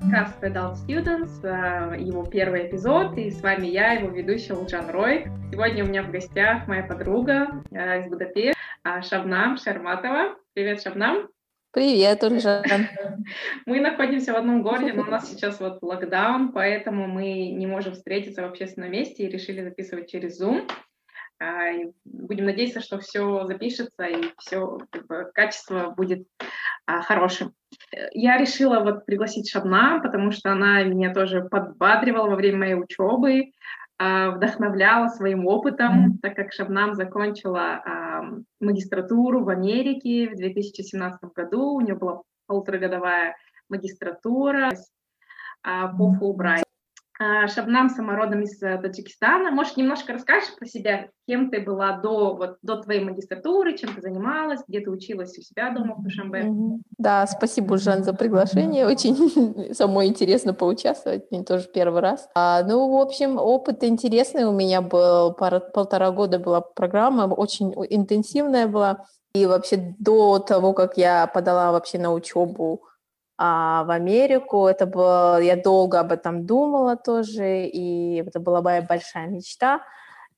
подкаст 0.00 0.42
Adult 0.42 0.74
Students, 0.86 1.44
э, 1.44 2.00
его 2.00 2.24
первый 2.24 2.68
эпизод, 2.68 3.16
и 3.16 3.30
с 3.30 3.40
вами 3.40 3.66
я, 3.66 3.92
его 3.92 4.08
ведущая 4.08 4.54
Луджан 4.54 4.90
Рой. 4.90 5.26
Сегодня 5.50 5.84
у 5.84 5.88
меня 5.88 6.02
в 6.02 6.10
гостях 6.10 6.68
моя 6.68 6.82
подруга 6.82 7.64
э, 7.70 8.00
из 8.00 8.08
Будапешта, 8.08 8.58
Шабнам 9.02 9.56
Шарматова. 9.56 10.36
Привет, 10.52 10.82
Шабнам. 10.82 11.28
Привет, 11.72 12.22
Ульжан. 12.22 12.64
Мы 13.66 13.80
находимся 13.80 14.32
в 14.32 14.36
одном 14.36 14.62
городе, 14.62 14.92
но 14.92 15.02
у 15.02 15.06
нас 15.06 15.28
сейчас 15.30 15.58
вот 15.58 15.82
локдаун, 15.82 16.52
поэтому 16.52 17.08
мы 17.08 17.50
не 17.50 17.66
можем 17.66 17.94
встретиться 17.94 18.42
в 18.42 18.46
общественном 18.46 18.92
месте 18.92 19.24
и 19.24 19.30
решили 19.30 19.62
записывать 19.62 20.10
через 20.10 20.40
Zoom. 20.40 20.70
Будем 22.04 22.46
надеяться, 22.46 22.80
что 22.80 22.98
все 22.98 23.46
запишется 23.46 24.04
и 24.04 24.32
все 24.38 24.78
как 24.90 25.06
бы, 25.06 25.30
качество 25.34 25.90
будет 25.90 26.26
хорошим. 27.02 27.52
Я 28.12 28.38
решила 28.38 28.80
вот 28.80 29.04
пригласить 29.04 29.50
Шабна, 29.50 30.00
потому 30.02 30.32
что 30.32 30.52
она 30.52 30.82
меня 30.84 31.12
тоже 31.12 31.42
подбадривала 31.42 32.28
во 32.28 32.36
время 32.36 32.58
моей 32.58 32.74
учебы, 32.74 33.52
а, 33.98 34.30
вдохновляла 34.30 35.08
своим 35.08 35.46
опытом, 35.46 36.18
так 36.18 36.34
как 36.34 36.52
Шабнам 36.52 36.94
закончила 36.94 37.82
магистратуру 38.60 39.44
в 39.44 39.48
Америке 39.48 40.28
в 40.28 40.36
2017 40.36 41.20
году. 41.34 41.74
У 41.74 41.80
нее 41.80 41.94
была 41.94 42.22
полуторагодовая 42.46 43.36
магистратура 43.68 44.70
по 45.62 46.12
Фулбрайт. 46.18 46.67
А, 47.20 47.48
Шабнам 47.48 47.90
самородом 47.90 48.42
из 48.42 48.62
э, 48.62 48.78
Таджикистана. 48.78 49.50
Может, 49.50 49.76
немножко 49.76 50.12
расскажешь 50.12 50.54
про 50.56 50.66
себя, 50.66 51.08
кем 51.26 51.50
ты 51.50 51.60
была 51.60 51.98
до, 51.98 52.36
вот, 52.36 52.58
до 52.62 52.76
твоей 52.76 53.02
магистратуры, 53.02 53.76
чем 53.76 53.92
ты 53.92 54.00
занималась, 54.00 54.60
где 54.68 54.80
ты 54.80 54.90
училась 54.90 55.36
у 55.36 55.42
себя 55.42 55.70
дома 55.70 55.96
в 55.96 56.02
Душанбе? 56.04 56.46
Да, 56.96 57.26
спасибо, 57.26 57.76
Жан, 57.76 58.04
за 58.04 58.12
приглашение. 58.12 58.86
Очень 58.86 59.74
самой 59.74 60.06
интересно 60.06 60.54
поучаствовать, 60.54 61.28
мне 61.32 61.42
тоже 61.42 61.68
первый 61.74 62.02
раз. 62.02 62.28
А, 62.36 62.62
ну, 62.62 62.88
в 62.88 63.00
общем, 63.00 63.36
опыт 63.36 63.82
интересный 63.82 64.44
у 64.44 64.52
меня 64.52 64.80
был. 64.80 65.32
Пара, 65.32 65.58
полтора 65.58 66.12
года 66.12 66.38
была 66.38 66.60
программа, 66.60 67.24
очень 67.24 67.74
интенсивная 67.90 68.68
была. 68.68 69.06
И 69.34 69.44
вообще 69.44 69.94
до 69.98 70.38
того, 70.38 70.72
как 70.72 70.96
я 70.96 71.26
подала 71.26 71.72
вообще 71.72 71.98
на 71.98 72.12
учебу 72.12 72.84
а, 73.38 73.84
в 73.84 73.90
Америку. 73.90 74.66
Это 74.66 74.84
было, 74.86 75.40
я 75.40 75.56
долго 75.56 76.00
об 76.00 76.12
этом 76.12 76.44
думала 76.44 76.96
тоже, 76.96 77.66
и 77.66 78.16
это 78.26 78.40
была 78.40 78.60
моя 78.62 78.82
большая 78.82 79.28
мечта. 79.28 79.80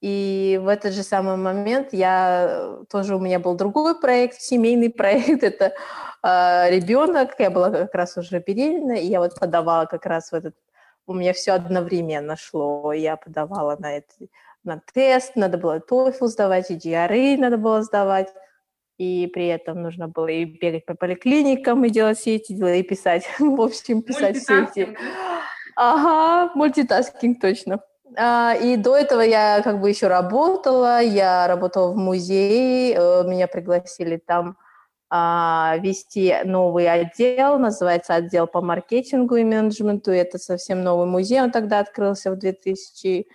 И 0.02 0.60
в 0.62 0.68
этот 0.68 0.92
же 0.92 1.02
самый 1.02 1.36
момент 1.36 1.92
я 1.92 2.78
тоже 2.90 3.16
у 3.16 3.18
меня 3.18 3.38
был 3.38 3.54
другой 3.54 3.98
проект, 3.98 4.40
семейный 4.40 4.90
проект. 4.90 5.42
Это 5.42 5.72
э, 6.22 6.70
ребенок, 6.70 7.34
я 7.38 7.50
была 7.50 7.70
как 7.70 7.94
раз 7.94 8.16
уже 8.16 8.38
беременна, 8.38 8.92
и 8.92 9.06
я 9.06 9.20
вот 9.20 9.38
подавала 9.38 9.86
как 9.86 10.06
раз 10.06 10.30
в 10.32 10.34
этот. 10.34 10.54
У 11.06 11.14
меня 11.14 11.32
все 11.32 11.52
одновременно 11.52 12.36
шло. 12.36 12.92
Я 12.92 13.16
подавала 13.16 13.76
на 13.78 13.96
это 13.96 14.12
на 14.62 14.80
тест, 14.92 15.36
надо 15.36 15.58
было 15.58 15.78
TOEFL 15.78 16.26
сдавать, 16.26 16.70
и 16.70 16.76
GRE 16.76 17.36
надо 17.38 17.56
было 17.56 17.82
сдавать 17.82 18.28
и 19.00 19.26
при 19.28 19.46
этом 19.46 19.80
нужно 19.80 20.08
было 20.08 20.26
и 20.26 20.44
бегать 20.44 20.84
по 20.84 20.94
поликлиникам, 20.94 21.86
и 21.86 21.90
делать 21.90 22.18
все 22.18 22.36
эти 22.36 22.52
дела, 22.52 22.74
и 22.74 22.82
писать, 22.82 23.24
в 23.38 23.60
общем, 23.62 24.02
писать 24.02 24.36
все 24.36 24.64
эти... 24.64 24.94
Ага, 25.74 26.52
мультитаскинг, 26.54 27.40
точно. 27.40 27.80
А, 28.18 28.54
и 28.60 28.76
до 28.76 28.94
этого 28.94 29.22
я 29.22 29.62
как 29.64 29.80
бы 29.80 29.88
еще 29.88 30.08
работала, 30.08 31.00
я 31.00 31.46
работала 31.46 31.92
в 31.92 31.96
музее, 31.96 32.94
э, 32.94 33.24
меня 33.26 33.48
пригласили 33.48 34.18
там 34.18 34.58
а, 35.08 35.76
вести 35.78 36.36
новый 36.44 36.86
отдел, 36.86 37.58
называется 37.58 38.16
отдел 38.16 38.46
по 38.46 38.60
маркетингу 38.60 39.36
и 39.36 39.44
менеджменту, 39.44 40.10
это 40.10 40.36
совсем 40.36 40.82
новый 40.82 41.06
музей, 41.06 41.40
он 41.40 41.52
тогда 41.52 41.78
открылся 41.78 42.32
в 42.32 42.36
2000 42.36 43.26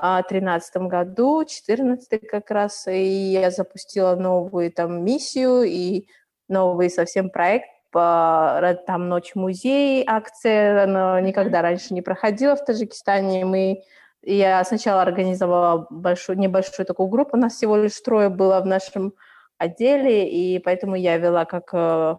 2013 0.00 0.76
году, 0.88 1.38
2014 1.38 2.26
как 2.28 2.50
раз, 2.50 2.86
и 2.86 3.32
я 3.32 3.50
запустила 3.50 4.14
новую 4.14 4.72
там 4.72 5.04
миссию 5.04 5.62
и 5.62 6.06
новый 6.48 6.90
совсем 6.90 7.30
проект 7.30 7.68
по 7.90 8.78
там 8.86 9.08
«Ночь 9.08 9.34
музей» 9.34 10.04
акция, 10.06 10.84
она 10.84 11.20
никогда 11.20 11.62
раньше 11.62 11.94
не 11.94 12.02
проходила 12.02 12.54
в 12.54 12.64
Таджикистане. 12.64 13.44
Мы, 13.44 13.82
я 14.22 14.62
сначала 14.64 15.02
организовала 15.02 15.86
большую, 15.90 16.38
небольшую 16.38 16.86
такую 16.86 17.08
группу, 17.08 17.36
у 17.36 17.40
нас 17.40 17.54
всего 17.54 17.76
лишь 17.76 17.98
трое 18.00 18.28
было 18.28 18.60
в 18.60 18.66
нашем 18.66 19.14
отделе, 19.56 20.28
и 20.30 20.58
поэтому 20.58 20.96
я 20.96 21.16
вела 21.16 21.44
как, 21.44 21.70
э, 21.72 22.16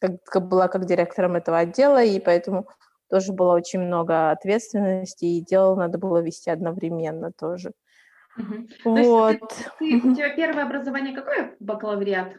как, 0.00 0.24
как 0.24 0.48
была 0.48 0.68
как 0.68 0.84
директором 0.86 1.36
этого 1.36 1.58
отдела, 1.58 2.02
и 2.02 2.20
поэтому 2.20 2.68
тоже 3.08 3.32
было 3.32 3.54
очень 3.54 3.80
много 3.80 4.30
ответственности, 4.30 5.24
и 5.24 5.40
дело 5.40 5.74
надо 5.74 5.98
было 5.98 6.18
вести 6.18 6.50
одновременно 6.50 7.32
тоже. 7.32 7.72
Угу. 8.38 8.68
Вот. 8.84 9.38
То 9.38 9.44
есть 9.44 9.78
ты, 9.78 9.96
у 10.08 10.14
тебя 10.14 10.34
первое 10.34 10.64
образование 10.64 11.14
какое? 11.14 11.54
Бакалавриат? 11.60 12.34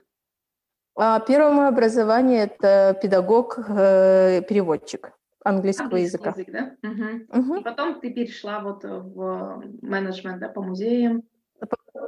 А, 0.96 1.20
первое 1.20 1.52
мое 1.52 1.68
образование 1.68 2.46
это 2.46 2.98
педагог-переводчик 3.02 5.14
английского 5.44 5.86
Английский 5.86 6.18
языка. 6.18 6.30
Язык, 6.32 6.52
да? 6.52 6.72
Угу. 6.84 7.26
Угу. 7.40 7.56
И 7.60 7.64
потом 7.64 8.00
ты 8.00 8.12
перешла 8.12 8.60
вот 8.60 8.84
в 8.84 9.64
менеджмент, 9.82 10.40
да, 10.40 10.50
по 10.50 10.62
музеям. 10.62 11.24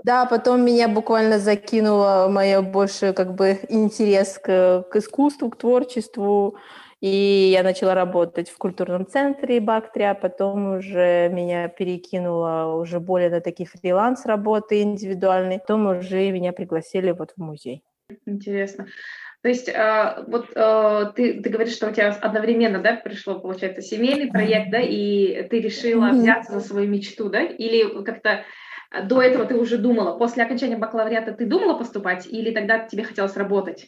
Да, 0.04 0.26
потом 0.26 0.64
меня 0.64 0.88
буквально 0.88 1.40
закинуло 1.40 2.28
мое 2.30 2.62
больше 2.62 3.14
как 3.14 3.34
бы 3.34 3.60
интерес 3.70 4.38
к, 4.38 4.86
к 4.90 4.96
искусству, 4.96 5.50
к 5.50 5.58
творчеству. 5.58 6.58
И 7.02 7.52
я 7.54 7.64
начала 7.64 7.96
работать 7.96 8.50
в 8.50 8.58
культурном 8.58 9.08
центре 9.08 9.62
Бактрия, 9.62 10.14
потом 10.14 10.78
уже 10.78 11.30
меня 11.30 11.70
перекинуло 11.70 12.76
уже 12.76 13.00
более 13.00 13.30
на 13.30 13.40
такие 13.40 13.70
фриланс-работы 13.70 14.82
индивидуальные, 14.82 15.60
потом 15.60 15.88
уже 15.88 16.30
меня 16.32 16.52
пригласили 16.52 17.12
вот 17.12 17.32
в 17.38 17.42
музей. 17.42 17.84
Интересно. 18.26 18.88
То 19.42 19.48
есть 19.48 19.70
э, 19.70 20.24
вот 20.28 20.50
э, 20.54 21.12
ты, 21.16 21.42
ты 21.42 21.50
говоришь, 21.50 21.76
что 21.76 21.88
у 21.88 21.94
тебя 21.94 22.12
одновременно, 22.12 22.80
да, 22.80 22.96
пришло, 22.96 23.40
получается, 23.40 23.82
семейный 23.82 24.28
проект, 24.28 24.70
да, 24.70 24.82
и 24.82 25.48
ты 25.48 25.62
решила 25.62 26.10
взяться 26.10 26.52
за 26.52 26.60
свою 26.60 26.90
мечту, 26.90 27.30
да, 27.30 27.44
или 27.44 28.04
как-то 28.04 28.44
до 29.04 29.22
этого 29.22 29.46
ты 29.46 29.56
уже 29.56 29.78
думала, 29.78 30.18
после 30.18 30.44
окончания 30.44 30.76
бакалавриата 30.76 31.32
ты 31.32 31.46
думала 31.46 31.78
поступать, 31.78 32.28
или 32.28 32.52
тогда 32.52 32.80
тебе 32.80 33.04
хотелось 33.04 33.38
работать? 33.38 33.88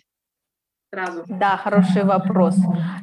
Сразу? 0.92 1.24
Да, 1.28 1.58
хороший 1.58 2.04
вопрос. 2.04 2.56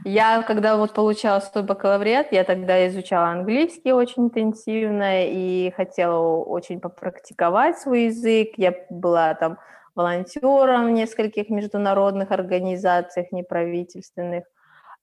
Я, 0.04 0.42
когда 0.42 0.76
вот 0.76 0.92
получала 0.92 1.40
свой 1.40 1.64
бакалавриат, 1.64 2.32
я 2.32 2.44
тогда 2.44 2.86
изучала 2.88 3.28
английский 3.28 3.92
очень 3.92 4.24
интенсивно 4.24 5.26
и 5.26 5.72
хотела 5.76 6.44
очень 6.44 6.80
попрактиковать 6.80 7.78
свой 7.78 8.04
язык. 8.04 8.50
Я 8.56 8.74
была 8.90 9.34
там 9.34 9.58
волонтером 9.94 10.86
в 10.86 10.90
нескольких 10.90 11.48
международных 11.48 12.30
организациях 12.30 13.32
неправительственных. 13.32 14.44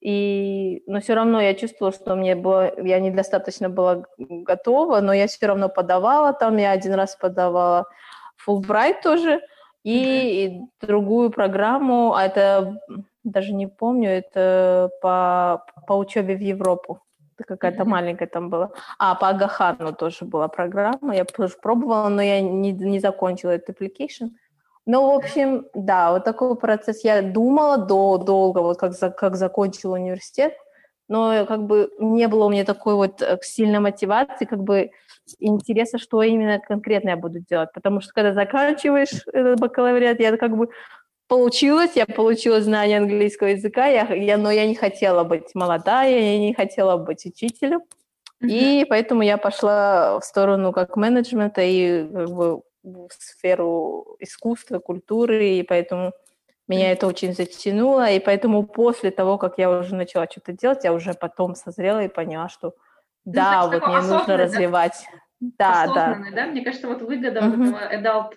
И, 0.01 0.83
но 0.85 0.99
все 0.99 1.15
равно 1.15 1.41
я 1.41 1.55
чувствовала, 1.55 1.91
что 1.91 2.15
мне 2.15 2.35
было, 2.35 2.71
я 2.79 2.99
недостаточно 2.99 3.69
была 3.69 4.03
готова, 4.17 5.01
но 5.01 5.13
я 5.13 5.25
все 5.25 5.47
равно 5.47 5.67
подавала 5.67 6.31
там, 6.33 6.57
я 6.57 6.71
один 6.71 6.93
раз 6.93 7.15
подавала 7.15 7.85
Фулбрайт 8.37 9.01
тоже– 9.01 9.41
и 9.85 10.61
другую 10.81 11.29
программу, 11.29 12.13
а 12.15 12.23
это 12.23 12.81
даже 13.23 13.53
не 13.53 13.67
помню, 13.67 14.09
это 14.09 14.89
по, 15.01 15.65
по 15.87 15.93
учебе 15.93 16.35
в 16.35 16.41
Европу. 16.41 16.99
Какая-то 17.35 17.83
mm-hmm. 17.83 17.85
маленькая 17.85 18.27
там 18.27 18.49
была. 18.49 18.71
А, 18.97 19.15
по 19.15 19.29
Агахану 19.29 19.93
тоже 19.93 20.25
была 20.25 20.47
программа. 20.47 21.15
Я 21.15 21.25
тоже 21.25 21.55
пробовала, 21.61 22.07
но 22.09 22.21
я 22.21 22.41
не, 22.41 22.71
не 22.71 22.99
закончила 22.99 23.51
этот 23.51 23.75
application. 23.75 24.29
Ну, 24.85 25.11
в 25.11 25.15
общем, 25.15 25.65
да, 25.73 26.11
вот 26.11 26.23
такой 26.23 26.55
процесс. 26.55 27.03
Я 27.03 27.21
думала 27.21 27.77
до, 27.77 28.17
долго, 28.17 28.59
вот 28.59 28.77
как, 28.77 28.93
за, 28.93 29.09
как 29.09 29.35
закончила 29.35 29.95
университет, 29.95 30.53
но 31.07 31.45
как 31.45 31.65
бы 31.65 31.91
не 31.99 32.27
было 32.27 32.45
у 32.45 32.49
меня 32.49 32.65
такой 32.65 32.95
вот 32.95 33.21
э, 33.21 33.37
сильной 33.41 33.79
мотивации, 33.79 34.45
как 34.45 34.63
бы 34.63 34.91
интереса, 35.39 35.97
что 35.97 36.21
именно 36.23 36.59
конкретно 36.59 37.09
я 37.09 37.17
буду 37.17 37.39
делать. 37.39 37.69
Потому 37.73 38.01
что 38.01 38.13
когда 38.13 38.33
заканчиваешь 38.33 39.27
этот 39.31 39.59
бакалавриат, 39.59 40.19
я 40.19 40.35
как 40.37 40.55
бы 40.55 40.69
получилось, 41.27 41.91
я 41.95 42.05
получила 42.05 42.61
знание 42.61 42.97
английского 42.97 43.49
языка, 43.49 43.87
я, 43.87 44.13
я, 44.13 44.37
но 44.37 44.51
я 44.51 44.67
не 44.67 44.75
хотела 44.75 45.23
быть 45.23 45.53
молодая, 45.53 46.19
я 46.19 46.39
не 46.39 46.53
хотела 46.53 46.97
быть 46.97 47.25
учителем. 47.25 47.81
Mm-hmm. 48.43 48.49
И 48.49 48.85
поэтому 48.87 49.21
я 49.21 49.37
пошла 49.37 50.19
в 50.19 50.23
сторону 50.23 50.71
как 50.71 50.97
менеджмента 50.97 51.61
и 51.61 52.05
как 52.07 52.29
бы 52.29 52.61
в 52.83 53.09
сферу 53.17 54.15
искусства, 54.19 54.79
культуры, 54.79 55.49
и 55.49 55.63
поэтому 55.63 56.13
меня 56.67 56.91
это 56.91 57.07
очень 57.07 57.33
затянуло, 57.33 58.09
и 58.09 58.19
поэтому 58.19 58.63
после 58.63 59.11
того, 59.11 59.37
как 59.37 59.57
я 59.57 59.69
уже 59.69 59.95
начала 59.95 60.27
что-то 60.29 60.53
делать, 60.53 60.83
я 60.83 60.93
уже 60.93 61.13
потом 61.13 61.55
созрела 61.55 62.03
и 62.03 62.07
поняла, 62.07 62.49
что 62.49 62.75
ну, 63.25 63.33
да, 63.33 63.67
вот 63.67 63.87
мне 63.87 64.01
нужно 64.01 64.37
развивать. 64.37 65.05
Да, 65.39 65.87
да. 65.93 66.23
да. 66.33 66.47
Мне 66.47 66.63
кажется, 66.63 66.87
вот 66.87 67.01
выгода 67.01 67.39
uh-huh. 67.39 67.55
вот 67.55 67.67
этого 67.67 67.93
adult 67.93 68.33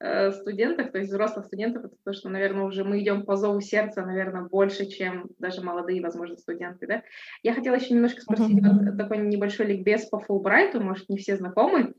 э, 0.00 0.32
студентах, 0.32 0.92
то 0.92 0.98
есть 0.98 1.10
взрослых 1.10 1.46
студентов, 1.46 1.84
это 1.84 1.94
то, 2.04 2.12
что, 2.12 2.28
наверное, 2.28 2.64
уже 2.64 2.84
мы 2.84 3.00
идем 3.00 3.24
по 3.24 3.36
зову 3.36 3.60
сердца, 3.60 4.02
наверное, 4.02 4.42
больше, 4.42 4.86
чем 4.86 5.28
даже 5.38 5.60
молодые, 5.60 6.02
возможно, 6.02 6.36
студенты, 6.36 6.86
да. 6.86 7.02
Я 7.42 7.52
хотела 7.52 7.74
еще 7.74 7.94
немножко 7.94 8.22
спросить, 8.22 8.58
mm-hmm. 8.58 8.90
вот 8.90 8.98
такой 8.98 9.18
небольшой 9.18 9.66
ликбез 9.66 10.06
по 10.06 10.20
Фулбрайту, 10.20 10.80
может, 10.80 11.08
не 11.08 11.18
все 11.18 11.36
знакомы, 11.36 11.94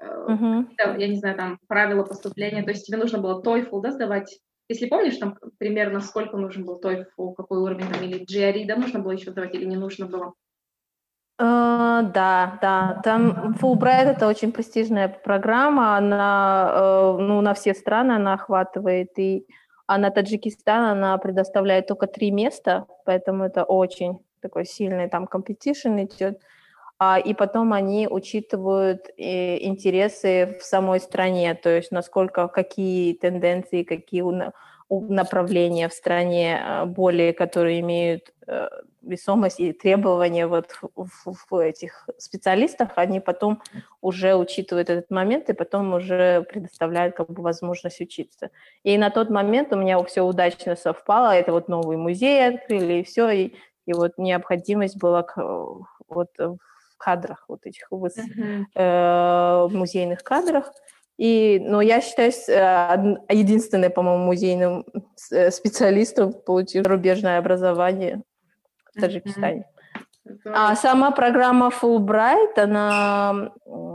uh-huh. 0.00 0.66
я 0.98 1.08
не 1.08 1.16
знаю, 1.16 1.36
там, 1.36 1.58
правила 1.68 2.02
поступления, 2.02 2.62
то 2.62 2.70
есть 2.70 2.86
тебе 2.86 2.98
нужно 2.98 3.18
было 3.18 3.42
TOEFL, 3.42 3.80
да, 3.80 3.92
сдавать, 3.92 4.40
если 4.68 4.86
помнишь, 4.86 5.16
там 5.16 5.36
примерно 5.58 6.00
сколько 6.00 6.36
нужен 6.36 6.64
был 6.64 6.80
TOEFL, 6.80 7.34
какой 7.34 7.58
уровень 7.58 7.88
там, 7.88 8.02
или 8.02 8.24
GRE, 8.24 8.66
да, 8.66 8.76
нужно 8.76 9.00
было 9.00 9.12
еще 9.12 9.30
сдавать 9.30 9.54
или 9.54 9.64
не 9.64 9.76
нужно 9.76 10.06
было? 10.06 10.34
Uh, 11.40 12.12
да, 12.12 12.58
да, 12.62 13.00
там 13.02 13.56
Fulbright 13.60 14.04
это 14.04 14.28
очень 14.28 14.52
престижная 14.52 15.08
программа, 15.08 15.96
она 15.96 16.72
uh, 16.72 17.18
ну, 17.18 17.40
на 17.40 17.54
все 17.54 17.74
страны 17.74 18.12
она 18.12 18.34
охватывает, 18.34 19.18
и 19.18 19.44
а 19.86 20.10
Таджикистан 20.10 20.84
она 20.84 21.18
предоставляет 21.18 21.88
только 21.88 22.06
три 22.06 22.30
места, 22.30 22.86
поэтому 23.04 23.44
это 23.44 23.64
очень 23.64 24.20
такой 24.40 24.64
сильный 24.64 25.08
там 25.08 25.24
competition 25.24 26.04
идет. 26.04 26.40
А, 26.40 26.44
и 27.18 27.34
потом 27.34 27.72
они 27.72 28.06
учитывают 28.08 29.08
э, 29.16 29.64
интересы 29.64 30.56
в 30.60 30.64
самой 30.64 31.00
стране, 31.00 31.54
то 31.54 31.70
есть 31.70 31.90
насколько, 31.90 32.48
какие 32.48 33.14
тенденции, 33.14 33.82
какие 33.82 34.22
направления 34.88 35.88
в 35.88 35.92
стране 35.92 36.60
а, 36.62 36.86
более, 36.86 37.32
которые 37.32 37.80
имеют 37.80 38.32
э, 38.46 38.68
весомость 39.02 39.60
и 39.60 39.72
требования 39.72 40.46
вот 40.46 40.72
в, 40.94 41.34
в 41.50 41.56
этих 41.56 42.08
специалистах, 42.18 42.90
они 42.96 43.20
потом 43.20 43.62
уже 44.00 44.34
учитывают 44.36 44.90
этот 44.90 45.10
момент 45.10 45.48
и 45.48 45.54
потом 45.54 45.94
уже 45.94 46.42
предоставляют 46.42 47.16
как 47.16 47.30
бы 47.30 47.42
возможность 47.42 48.00
учиться. 48.00 48.50
И 48.82 48.96
на 48.98 49.10
тот 49.10 49.30
момент 49.30 49.72
у 49.72 49.76
меня 49.76 50.02
все 50.04 50.22
удачно 50.22 50.76
совпало, 50.76 51.34
это 51.34 51.52
вот 51.52 51.68
новый 51.68 51.96
музей 51.96 52.46
открыли, 52.46 52.94
и 52.94 53.04
все, 53.04 53.30
и, 53.30 53.54
и 53.86 53.92
вот 53.92 54.12
необходимость 54.18 54.98
была 54.98 55.26
вот 56.08 56.30
кадрах, 57.04 57.44
вот 57.48 57.66
этих 57.66 57.86
выс, 57.90 58.16
uh-huh. 58.16 58.64
э, 58.74 59.68
музейных 59.76 60.22
кадрах. 60.22 60.72
И, 61.16 61.60
но 61.62 61.80
я 61.80 62.00
считаю, 62.00 62.32
э, 62.32 63.34
единственной, 63.34 63.90
по-моему, 63.90 64.24
музейным 64.24 64.84
э, 65.30 65.50
специалистом, 65.50 66.32
получив 66.32 66.86
рубежное 66.86 67.38
образование 67.38 68.22
в 68.94 69.00
Таджикистане. 69.00 69.64
Uh-huh. 70.26 70.52
А 70.54 70.74
сама 70.76 71.10
программа 71.10 71.68
Fulbright, 71.68 72.58
она, 72.58 73.52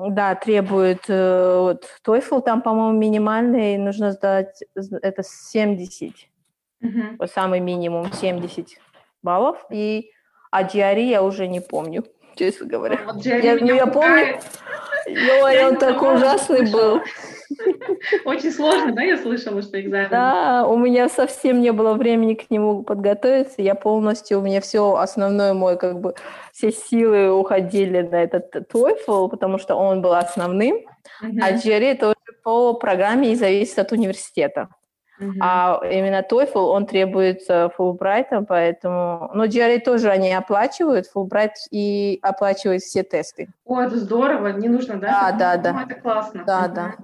да, 0.09 0.35
требует, 0.35 1.09
э, 1.09 1.59
вот, 1.59 1.85
TOEFL 2.05 2.41
там, 2.41 2.61
по-моему, 2.61 2.97
минимальный, 2.97 3.77
нужно 3.77 4.11
сдать, 4.11 4.63
это 5.01 5.23
70, 5.23 6.11
uh-huh. 6.83 7.15
вот 7.17 7.31
самый 7.31 7.59
минимум 7.59 8.13
70 8.13 8.67
баллов, 9.23 9.65
и 9.71 10.11
а 10.51 10.63
GRE 10.63 11.09
я 11.09 11.21
уже 11.21 11.47
не 11.47 11.59
помню 11.59 12.03
честно 12.39 12.65
говоря. 12.65 12.99
Вот 13.05 13.23
я, 13.25 13.57
ну, 13.59 13.75
я 13.75 13.85
помню, 13.85 14.39
но 15.07 15.67
он 15.67 15.77
так 15.77 16.01
ужасный 16.01 16.71
был. 16.71 17.01
Очень 18.25 18.51
сложно, 18.51 18.93
да, 18.93 19.01
я 19.01 19.17
слышала, 19.17 19.61
что 19.61 19.81
экзамен? 19.81 20.09
Да, 20.09 20.65
у 20.67 20.77
меня 20.77 21.09
совсем 21.09 21.61
не 21.61 21.71
было 21.71 21.95
времени 21.95 22.35
к 22.35 22.49
нему 22.49 22.83
подготовиться, 22.83 23.61
я 23.61 23.75
полностью, 23.75 24.39
у 24.39 24.41
меня 24.41 24.61
все 24.61 24.95
основное 24.95 25.53
мой, 25.53 25.77
как 25.77 25.99
бы, 25.99 26.13
все 26.53 26.71
силы 26.71 27.31
уходили 27.31 28.01
на 28.01 28.23
этот 28.23 28.55
TOEFL, 28.71 29.29
потому 29.29 29.57
что 29.57 29.75
он 29.75 30.01
был 30.01 30.13
основным, 30.13 30.77
uh-huh. 31.23 31.39
а 31.41 31.51
GRE 31.53 31.91
это 31.91 32.07
уже 32.07 32.37
по 32.43 32.73
программе 32.75 33.33
и 33.33 33.35
зависит 33.35 33.79
от 33.79 33.91
университета. 33.91 34.69
Uh-huh. 35.19 35.33
А 35.41 35.81
именно 35.83 36.21
TOEFL, 36.21 36.69
он 36.69 36.85
требуется 36.85 37.71
Fulbright, 37.77 38.45
поэтому... 38.47 39.29
Но 39.33 39.45
GRE 39.45 39.79
тоже 39.79 40.09
они 40.09 40.31
оплачивают, 40.31 41.07
Fulbright 41.13 41.51
и 41.71 42.19
оплачивает 42.21 42.81
все 42.81 43.03
тесты. 43.03 43.49
О, 43.65 43.81
это 43.81 43.97
здорово, 43.97 44.49
не 44.49 44.69
нужно, 44.69 44.97
да? 44.97 45.31
Да, 45.31 45.57
да, 45.57 45.57
да. 45.57 45.83
Это 45.83 45.99
классно. 45.99 46.43
Да, 46.45 46.65
uh-huh. 46.65 46.73
да. 46.73 46.95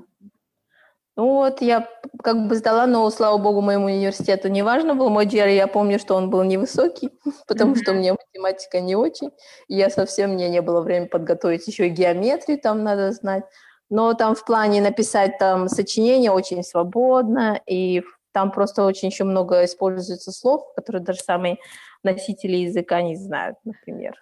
Ну 1.17 1.27
вот, 1.27 1.61
я 1.61 1.87
как 2.21 2.47
бы 2.47 2.55
сдала, 2.55 2.87
но, 2.87 3.09
слава 3.09 3.37
богу, 3.37 3.61
моему 3.61 3.85
университету 3.85 4.49
не 4.49 4.63
важно 4.63 4.95
был 4.95 5.09
мой 5.09 5.25
GRE. 5.25 5.55
Я 5.55 5.67
помню, 5.67 5.97
что 5.97 6.15
он 6.15 6.29
был 6.29 6.43
невысокий, 6.43 7.09
потому 7.47 7.75
что 7.75 7.93
мне 7.93 8.13
математика 8.13 8.81
не 8.81 8.95
очень. 8.95 9.31
И 9.69 9.75
я 9.75 9.89
совсем, 9.89 10.31
мне 10.31 10.49
не 10.49 10.61
было 10.61 10.81
времени 10.81 11.07
подготовить 11.07 11.67
еще 11.67 11.87
и 11.87 11.89
геометрию 11.89 12.59
там 12.59 12.83
надо 12.83 13.11
знать 13.11 13.45
но 13.89 14.13
там 14.13 14.35
в 14.35 14.45
плане 14.45 14.81
написать 14.81 15.37
там 15.37 15.67
сочинение 15.67 16.31
очень 16.31 16.63
свободно, 16.63 17.59
и 17.67 18.03
там 18.31 18.51
просто 18.51 18.83
очень 18.83 19.09
еще 19.09 19.23
много 19.23 19.63
используется 19.63 20.31
слов, 20.31 20.73
которые 20.75 21.03
даже 21.03 21.19
самые 21.19 21.57
носители 22.03 22.57
языка 22.57 23.01
не 23.01 23.15
знают, 23.15 23.57
например. 23.63 24.15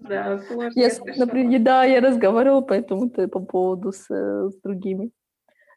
Да, 0.00 0.38
сложно. 0.38 0.78
Я, 0.78 0.90
например, 1.16 1.60
да, 1.60 1.84
я 1.84 2.00
разговаривала 2.00 2.60
по 2.60 2.72
этому 2.72 3.10
по 3.10 3.40
поводу 3.40 3.92
с, 3.92 4.06
с 4.08 4.60
другими 4.62 5.10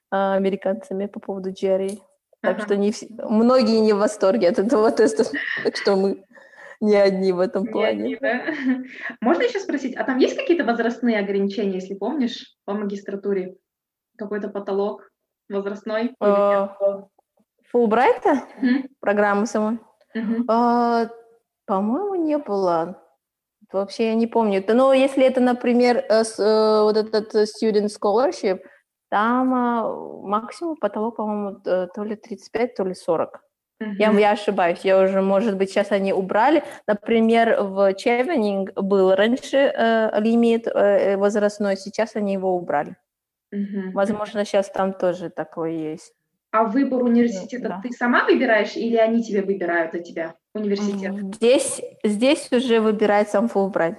а, 0.09 0.35
американцами 0.35 1.07
по 1.07 1.19
поводу 1.19 1.51
Джерри. 1.51 2.01
Так 2.41 2.57
ага. 2.57 2.65
что 2.65 2.77
не 2.77 2.91
многие 3.09 3.79
не 3.79 3.93
в 3.93 3.97
восторге 3.97 4.49
от 4.49 4.59
этого 4.59 4.91
теста, 4.91 5.25
так 5.63 5.77
что 5.77 5.95
мы 5.95 6.23
не 6.81 6.95
одни 6.95 7.31
в 7.31 7.39
этом 7.39 7.63
не 7.63 7.71
плане. 7.71 8.03
Одни, 8.03 8.17
да? 8.19 8.41
Можно 9.21 9.43
еще 9.43 9.59
спросить, 9.59 9.95
а 9.95 10.03
там 10.03 10.17
есть 10.17 10.35
какие-то 10.35 10.65
возрастные 10.65 11.19
ограничения, 11.19 11.75
если 11.75 11.93
помнишь, 11.93 12.55
по 12.65 12.73
магистратуре? 12.73 13.55
Какой-то 14.17 14.49
потолок 14.49 15.09
возрастной? 15.49 16.13
Фулбрайта? 17.69 18.47
Mm-hmm. 18.61 18.89
Программы 18.99 19.45
самой? 19.45 19.79
А, 20.49 21.07
по-моему, 21.65 22.15
не 22.15 22.37
было. 22.37 23.01
Вообще 23.71 24.07
я 24.07 24.15
не 24.15 24.27
помню. 24.27 24.63
Но 24.67 24.93
если 24.93 25.25
это, 25.25 25.39
например, 25.39 25.97
э, 25.97 26.23
э, 26.23 26.81
вот 26.81 26.97
этот 26.97 27.33
student 27.35 27.87
scholarship, 27.87 28.59
там 29.09 29.53
а, 29.53 29.95
максимум 30.23 30.75
потолок, 30.75 31.17
по-моему, 31.17 31.59
э, 31.65 31.87
то 31.93 32.03
ли 32.03 32.15
35, 32.15 32.75
то 32.75 32.83
ли 32.83 32.93
40. 32.93 33.41
Я, 33.97 34.11
я 34.11 34.31
ошибаюсь, 34.31 34.79
я 34.83 35.01
уже, 35.01 35.21
может 35.21 35.57
быть, 35.57 35.71
сейчас 35.71 35.91
они 35.91 36.13
убрали. 36.13 36.63
Например, 36.87 37.61
в 37.61 37.93
Чевенинг 37.95 38.73
был 38.73 39.15
раньше 39.15 39.57
э, 39.57 40.19
лимит 40.19 40.67
э, 40.67 41.17
возрастной, 41.17 41.77
сейчас 41.77 42.15
они 42.15 42.33
его 42.33 42.55
убрали. 42.55 42.95
Uh-huh. 43.53 43.91
Возможно, 43.93 44.45
сейчас 44.45 44.69
там 44.69 44.93
тоже 44.93 45.29
такое 45.29 45.71
есть. 45.71 46.13
А 46.51 46.65
выбор 46.65 47.03
университета 47.03 47.69
да. 47.69 47.81
ты 47.81 47.91
сама 47.91 48.25
выбираешь 48.25 48.75
или 48.75 48.97
они 48.97 49.23
тебе 49.23 49.41
выбирают 49.41 49.93
за 49.93 49.99
тебя 49.99 50.35
университет? 50.53 51.13
Здесь, 51.35 51.81
здесь 52.03 52.51
уже 52.51 52.81
выбирает 52.81 53.29
сам 53.29 53.47
Фулбрайт. 53.47 53.97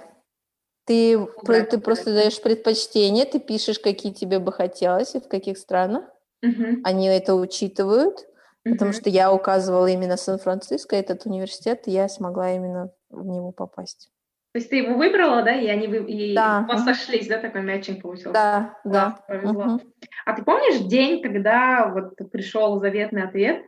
Ты, 0.84 1.16
Фулбрайт, 1.18 1.70
ты 1.70 1.78
просто 1.78 2.12
даешь 2.12 2.42
предпочтение, 2.42 3.24
ты 3.24 3.40
пишешь, 3.40 3.78
какие 3.78 4.12
тебе 4.12 4.38
бы 4.38 4.52
хотелось 4.52 5.14
и 5.14 5.20
в 5.20 5.28
каких 5.28 5.56
странах. 5.56 6.04
Угу. 6.42 6.82
Они 6.84 7.06
это 7.06 7.34
учитывают 7.34 8.26
Потому 8.64 8.92
что 8.92 9.10
я 9.10 9.32
указывала 9.32 9.86
именно 9.88 10.16
Сан-Франциско, 10.16 10.94
этот 10.94 11.26
университет, 11.26 11.82
и 11.86 11.90
я 11.90 12.08
смогла 12.08 12.52
именно 12.52 12.90
в 13.10 13.26
него 13.26 13.50
попасть. 13.50 14.10
То 14.52 14.58
есть 14.58 14.68
ты 14.68 14.76
его 14.76 14.94
выбрала, 14.96 15.42
да, 15.42 15.54
и 15.54 15.66
они 15.66 15.86
вы... 15.86 16.04
и 16.04 16.34
да. 16.34 16.66
у 16.68 16.72
вас 16.72 16.84
сошлись, 16.84 17.26
да, 17.26 17.38
такой 17.38 17.62
матчинг 17.62 18.02
получился? 18.02 18.32
Да, 18.32 18.78
да. 18.84 19.18
Повезло. 19.26 19.64
Угу. 19.64 19.80
А 20.26 20.32
ты 20.34 20.44
помнишь 20.44 20.86
день, 20.86 21.22
когда 21.22 21.88
вот 21.88 22.16
пришел 22.30 22.78
заветный 22.78 23.22
ответ, 23.22 23.64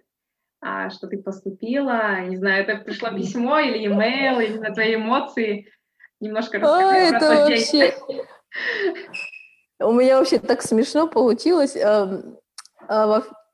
а, 0.60 0.90
что 0.90 1.06
ты 1.06 1.22
поступила, 1.22 2.20
не 2.26 2.36
знаю, 2.36 2.64
это 2.64 2.84
пришло 2.84 3.10
письмо 3.10 3.58
или 3.60 3.86
имейл, 3.86 4.40
или 4.40 4.58
на 4.58 4.74
твои 4.74 4.96
эмоции? 4.96 5.72
Немножко 6.20 6.58
расскажи 6.58 6.86
а, 6.86 7.16
это 7.16 7.28
вообще... 7.28 7.94
У 9.80 9.92
меня 9.92 10.18
вообще 10.18 10.38
так 10.38 10.62
смешно 10.62 11.08
получилось. 11.08 11.76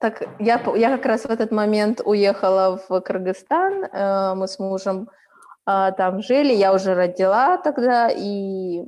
А, 0.00 0.10
так, 0.10 0.22
я, 0.38 0.60
я 0.76 0.90
как 0.96 1.06
раз 1.06 1.22
в 1.22 1.30
этот 1.30 1.52
момент 1.52 2.00
уехала 2.04 2.80
в 2.88 3.00
Кыргызстан, 3.00 3.84
э, 3.84 4.34
мы 4.34 4.48
с 4.48 4.58
мужем 4.58 5.08
э, 5.66 5.92
там 5.96 6.22
жили, 6.22 6.52
я 6.54 6.72
уже 6.72 6.94
родила 6.94 7.58
тогда, 7.58 8.08
и 8.08 8.84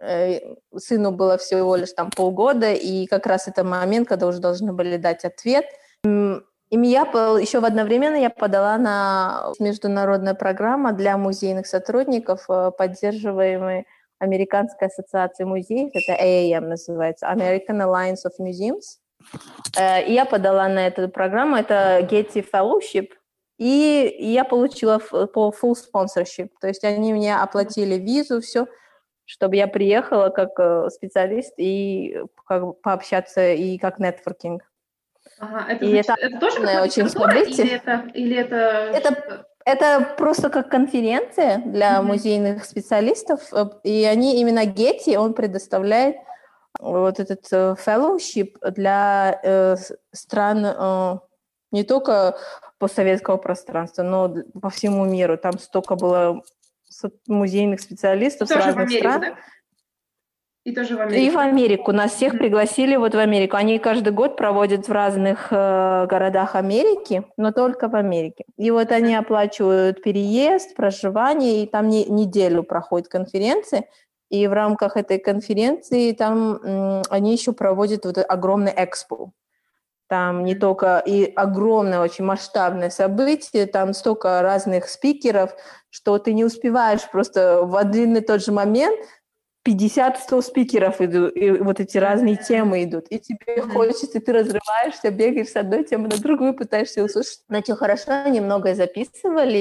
э, 0.00 0.40
сыну 0.76 1.12
было 1.12 1.36
всего 1.36 1.76
лишь 1.76 1.92
там 1.92 2.10
полгода, 2.10 2.72
и 2.72 3.06
как 3.06 3.26
раз 3.26 3.48
это 3.48 3.64
момент, 3.64 4.08
когда 4.08 4.26
уже 4.26 4.40
должны 4.40 4.72
были 4.72 4.96
дать 4.96 5.24
ответ. 5.24 5.66
И 6.04 6.78
я 6.78 7.02
еще 7.02 7.60
в 7.60 7.66
одновременно 7.66 8.16
я 8.16 8.30
подала 8.30 8.78
на 8.78 9.52
международная 9.60 10.34
программа 10.34 10.92
для 10.92 11.18
музейных 11.18 11.66
сотрудников, 11.66 12.46
э, 12.48 12.70
поддерживаемой 12.76 13.86
Американской 14.18 14.88
ассоциацией 14.88 15.48
музеев, 15.48 15.90
это 15.92 16.12
AAM 16.12 16.68
называется, 16.68 17.26
American 17.26 17.82
Alliance 17.82 18.24
of 18.24 18.38
Museums. 18.40 19.01
Э, 19.76 20.04
и 20.04 20.12
я 20.12 20.24
подала 20.24 20.68
на 20.68 20.86
эту 20.86 21.08
программу, 21.08 21.56
это 21.56 22.00
Getty 22.00 22.46
Fellowship, 22.52 23.10
и 23.58 24.16
я 24.18 24.44
получила 24.44 24.98
по 24.98 25.52
full 25.52 25.74
sponsorship, 25.74 26.50
то 26.60 26.68
есть 26.68 26.84
они 26.84 27.12
мне 27.12 27.36
оплатили 27.36 27.94
визу, 27.94 28.40
все, 28.40 28.66
чтобы 29.24 29.56
я 29.56 29.66
приехала 29.66 30.30
как 30.30 30.50
э, 30.58 30.88
специалист 30.90 31.54
и 31.56 32.18
как 32.46 32.80
пообщаться 32.80 33.52
и 33.52 33.78
как 33.78 33.98
нетворкинг. 33.98 34.62
Ага, 35.38 35.72
это, 35.72 35.86
значит, 35.86 36.10
это, 36.10 36.26
это 36.26 36.38
тоже 36.40 36.60
как 36.60 36.84
очень 36.84 37.08
событие. 37.08 37.66
Или 37.66 37.74
это, 37.74 38.04
или 38.14 38.36
это... 38.36 38.56
это 38.92 39.46
это 39.64 40.14
просто 40.18 40.50
как 40.50 40.68
конференция 40.68 41.58
для 41.58 41.98
mm-hmm. 41.98 42.02
музейных 42.02 42.64
специалистов, 42.64 43.40
э, 43.52 43.66
и 43.84 44.04
они 44.04 44.40
именно 44.40 44.64
Getty, 44.64 45.16
он 45.16 45.34
предоставляет 45.34 46.16
вот 46.78 47.20
этот 47.20 47.46
э, 47.52 47.74
fellowship 47.84 48.56
для 48.70 49.38
э, 49.42 49.76
стран 50.12 50.64
э, 50.64 51.18
не 51.70 51.84
только 51.84 52.36
постсоветского 52.78 53.36
пространства, 53.36 54.02
но 54.02 54.34
по 54.60 54.70
всему 54.70 55.04
миру. 55.04 55.38
Там 55.38 55.58
столько 55.58 55.96
было 55.96 56.42
музейных 57.26 57.80
специалистов 57.80 58.48
Тоже 58.48 58.60
с 58.60 58.66
разных 58.66 58.86
Америку, 58.86 59.08
стран. 59.08 59.20
Да? 59.20 59.36
И 60.64 60.72
тоже 60.72 60.96
в 60.96 61.00
Америку. 61.00 61.20
И 61.20 61.30
в 61.30 61.38
Америку. 61.38 61.92
Нас 61.92 62.12
всех 62.12 62.38
пригласили 62.38 62.94
вот 62.94 63.14
в 63.14 63.18
Америку. 63.18 63.56
Они 63.56 63.78
каждый 63.78 64.12
год 64.12 64.36
проводят 64.36 64.86
в 64.86 64.92
разных 64.92 65.48
э, 65.50 66.06
городах 66.06 66.54
Америки, 66.54 67.24
но 67.36 67.50
только 67.50 67.88
в 67.88 67.96
Америке. 67.96 68.44
И 68.56 68.70
вот 68.70 68.92
они 68.92 69.14
оплачивают 69.14 70.02
переезд, 70.02 70.76
проживание, 70.76 71.64
и 71.64 71.66
там 71.66 71.88
не, 71.88 72.04
неделю 72.04 72.62
проходит 72.62 73.08
конференция. 73.08 73.86
И 74.32 74.46
в 74.46 74.54
рамках 74.54 74.96
этой 74.96 75.18
конференции 75.18 76.12
там 76.12 77.02
они 77.10 77.32
еще 77.32 77.52
проводят 77.52 78.06
вот 78.06 78.16
огромный 78.16 78.72
экспо. 78.74 79.32
Там 80.08 80.44
не 80.44 80.54
только 80.54 81.02
и 81.04 81.30
огромное, 81.36 82.00
очень 82.00 82.24
масштабное 82.24 82.88
событие, 82.88 83.66
там 83.66 83.92
столько 83.92 84.40
разных 84.40 84.88
спикеров, 84.88 85.54
что 85.90 86.18
ты 86.18 86.32
не 86.32 86.44
успеваешь 86.44 87.10
просто 87.10 87.62
в 87.62 87.76
один 87.76 88.16
и 88.16 88.22
тот 88.22 88.42
же 88.42 88.52
момент 88.52 88.98
50-100 89.68 90.42
спикеров 90.42 91.02
идут, 91.02 91.36
и 91.36 91.50
вот 91.50 91.78
эти 91.78 91.98
разные 91.98 92.36
темы 92.36 92.84
идут, 92.84 93.08
и 93.10 93.20
тебе 93.20 93.60
хочется, 93.60 94.18
и 94.18 94.20
ты 94.20 94.32
разрываешься, 94.32 95.10
бегаешь 95.10 95.50
с 95.50 95.56
одной 95.56 95.84
темы 95.84 96.08
на 96.08 96.16
другую, 96.16 96.54
пытаешься 96.54 97.04
услышать. 97.04 97.42
Значит, 97.48 97.76
хорошо, 97.78 98.12
они 98.24 98.40
многое 98.40 98.74
записывали, 98.74 99.60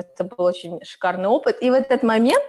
это 0.00 0.24
был 0.24 0.44
очень 0.44 0.80
шикарный 0.82 1.28
опыт, 1.28 1.58
и 1.60 1.70
в 1.70 1.74
этот 1.74 2.02
момент 2.02 2.42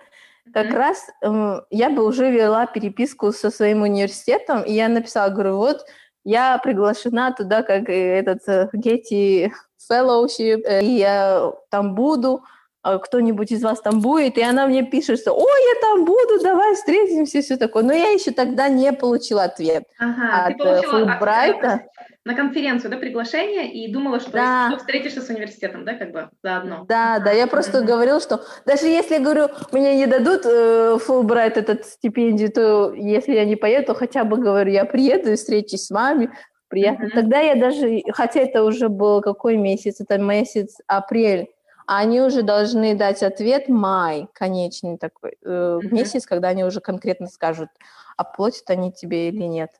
как 0.51 0.67
mm-hmm. 0.67 0.77
раз 0.77 1.07
э, 1.21 1.61
я 1.69 1.89
бы 1.89 2.05
уже 2.05 2.31
вела 2.31 2.65
переписку 2.65 3.31
со 3.31 3.49
своим 3.49 3.81
университетом, 3.83 4.63
и 4.63 4.73
я 4.73 4.89
написала, 4.89 5.29
говорю, 5.29 5.57
вот 5.57 5.85
я 6.25 6.57
приглашена 6.57 7.31
туда 7.31 7.63
как 7.63 7.89
этот 7.89 8.39
э, 8.47 8.69
Getty 8.75 9.51
Fellowship, 9.91 10.63
э, 10.65 10.83
и 10.83 10.97
я 10.97 11.53
там 11.69 11.95
буду, 11.95 12.43
кто-нибудь 12.83 13.51
из 13.51 13.63
вас 13.63 13.81
там 13.81 14.01
будет, 14.01 14.37
и 14.37 14.41
она 14.41 14.67
мне 14.67 14.83
пишет, 14.83 15.19
что 15.19 15.33
«Ой, 15.33 15.61
я 15.75 15.81
там 15.81 16.05
буду, 16.05 16.41
давай 16.41 16.75
встретимся», 16.75 17.41
все 17.41 17.57
такое. 17.57 17.83
Но 17.83 17.93
я 17.93 18.09
еще 18.09 18.31
тогда 18.31 18.67
не 18.67 18.91
получила 18.91 19.43
ответ 19.43 19.85
ага, 19.97 20.47
от 20.47 20.57
ты 20.57 20.87
Фулбрайта. 20.87 21.85
На 22.25 22.35
конференцию, 22.35 22.89
да, 22.89 22.97
приглашение, 22.97 23.69
и 23.69 23.91
думала, 23.91 24.21
что 24.21 24.31
да. 24.31 24.69
ты 24.71 24.77
встретишься 24.77 25.21
с 25.21 25.29
университетом, 25.29 25.83
да, 25.83 25.93
как 25.93 26.11
бы 26.11 26.29
заодно. 26.41 26.85
Да, 26.87 27.19
да, 27.19 27.31
я 27.31 27.47
просто 27.47 27.79
mm-hmm. 27.79 27.85
говорила, 27.85 28.21
что 28.21 28.41
даже 28.65 28.87
если, 28.87 29.17
говорю, 29.17 29.49
мне 29.73 29.95
не 29.97 30.07
дадут 30.07 30.45
э, 30.45 30.97
Фулбрайт 30.99 31.57
этот 31.57 31.85
стипендию, 31.85 32.49
то 32.49 32.93
если 32.93 33.33
я 33.33 33.43
не 33.43 33.57
поеду, 33.57 33.87
то 33.87 33.95
хотя 33.95 34.23
бы, 34.23 34.37
говорю, 34.37 34.71
я 34.71 34.85
приеду 34.85 35.33
и 35.33 35.35
встречусь 35.35 35.87
с 35.87 35.89
вами, 35.89 36.29
приятно. 36.69 37.05
Mm-hmm. 37.05 37.13
Тогда 37.13 37.39
я 37.41 37.55
даже, 37.55 38.01
хотя 38.13 38.39
это 38.39 38.63
уже 38.63 38.87
был 38.87 39.19
какой 39.19 39.57
месяц, 39.57 39.99
это 39.99 40.17
месяц 40.17 40.77
апрель, 40.87 41.49
они 41.87 42.21
уже 42.21 42.41
должны 42.41 42.95
дать 42.95 43.23
ответ 43.23 43.69
май, 43.69 44.27
конечный 44.33 44.97
такой 44.97 45.37
э, 45.43 45.79
месяц, 45.83 46.25
когда 46.25 46.49
они 46.49 46.63
уже 46.63 46.81
конкретно 46.81 47.27
скажут, 47.27 47.69
оплатят 48.17 48.69
они 48.69 48.91
тебе 48.91 49.29
или 49.29 49.43
нет. 49.43 49.71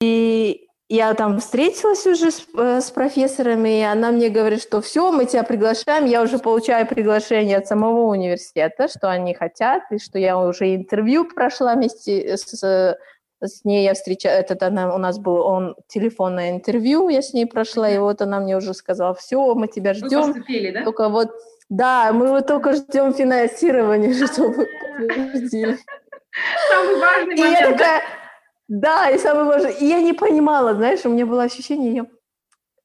И 0.00 0.68
я 0.88 1.14
там 1.14 1.40
встретилась 1.40 2.06
уже 2.06 2.30
с, 2.30 2.46
э, 2.56 2.80
с 2.80 2.90
профессорами, 2.90 3.80
и 3.80 3.82
она 3.82 4.10
мне 4.10 4.28
говорит, 4.28 4.62
что 4.62 4.80
все, 4.80 5.10
мы 5.10 5.24
тебя 5.24 5.42
приглашаем, 5.42 6.04
я 6.04 6.22
уже 6.22 6.38
получаю 6.38 6.86
приглашение 6.86 7.56
от 7.56 7.66
самого 7.66 8.10
университета, 8.10 8.88
что 8.88 9.10
они 9.10 9.34
хотят, 9.34 9.82
и 9.90 9.98
что 9.98 10.18
я 10.18 10.38
уже 10.38 10.74
интервью 10.74 11.24
прошла 11.24 11.74
вместе 11.74 12.36
с 12.36 12.44
с 12.44 12.98
ней 13.64 13.84
я 13.84 13.94
встречала, 13.94 14.32
этот 14.32 14.62
она, 14.62 14.94
у 14.94 14.98
нас 14.98 15.18
был 15.18 15.36
он 15.36 15.76
телефонное 15.88 16.50
интервью, 16.50 17.08
я 17.08 17.22
с 17.22 17.32
ней 17.34 17.46
прошла, 17.46 17.88
и 17.90 17.98
вот 17.98 18.22
она 18.22 18.40
мне 18.40 18.56
уже 18.56 18.74
сказала, 18.74 19.14
все, 19.14 19.54
мы 19.54 19.68
тебя 19.68 19.94
ждем. 19.94 20.32
Вы 20.32 20.72
да? 20.72 20.84
Только 20.84 21.08
вот, 21.08 21.30
да, 21.68 22.12
мы 22.12 22.28
вот 22.28 22.46
только 22.46 22.74
ждем 22.74 23.12
финансирования, 23.12 24.26
чтобы 24.26 24.66
подтвердили. 24.96 25.78
Самый 26.68 27.00
важный 27.00 27.36
момент. 27.36 27.38
И 27.38 27.62
я 27.62 27.70
такая, 27.70 28.02
да, 28.68 29.10
и 29.10 29.18
самый 29.18 29.44
важный. 29.44 29.74
И 29.74 29.86
я 29.86 30.00
не 30.00 30.12
понимала, 30.12 30.74
знаешь, 30.74 31.04
у 31.04 31.10
меня 31.10 31.26
было 31.26 31.42
ощущение, 31.42 31.94
я, 31.94 32.06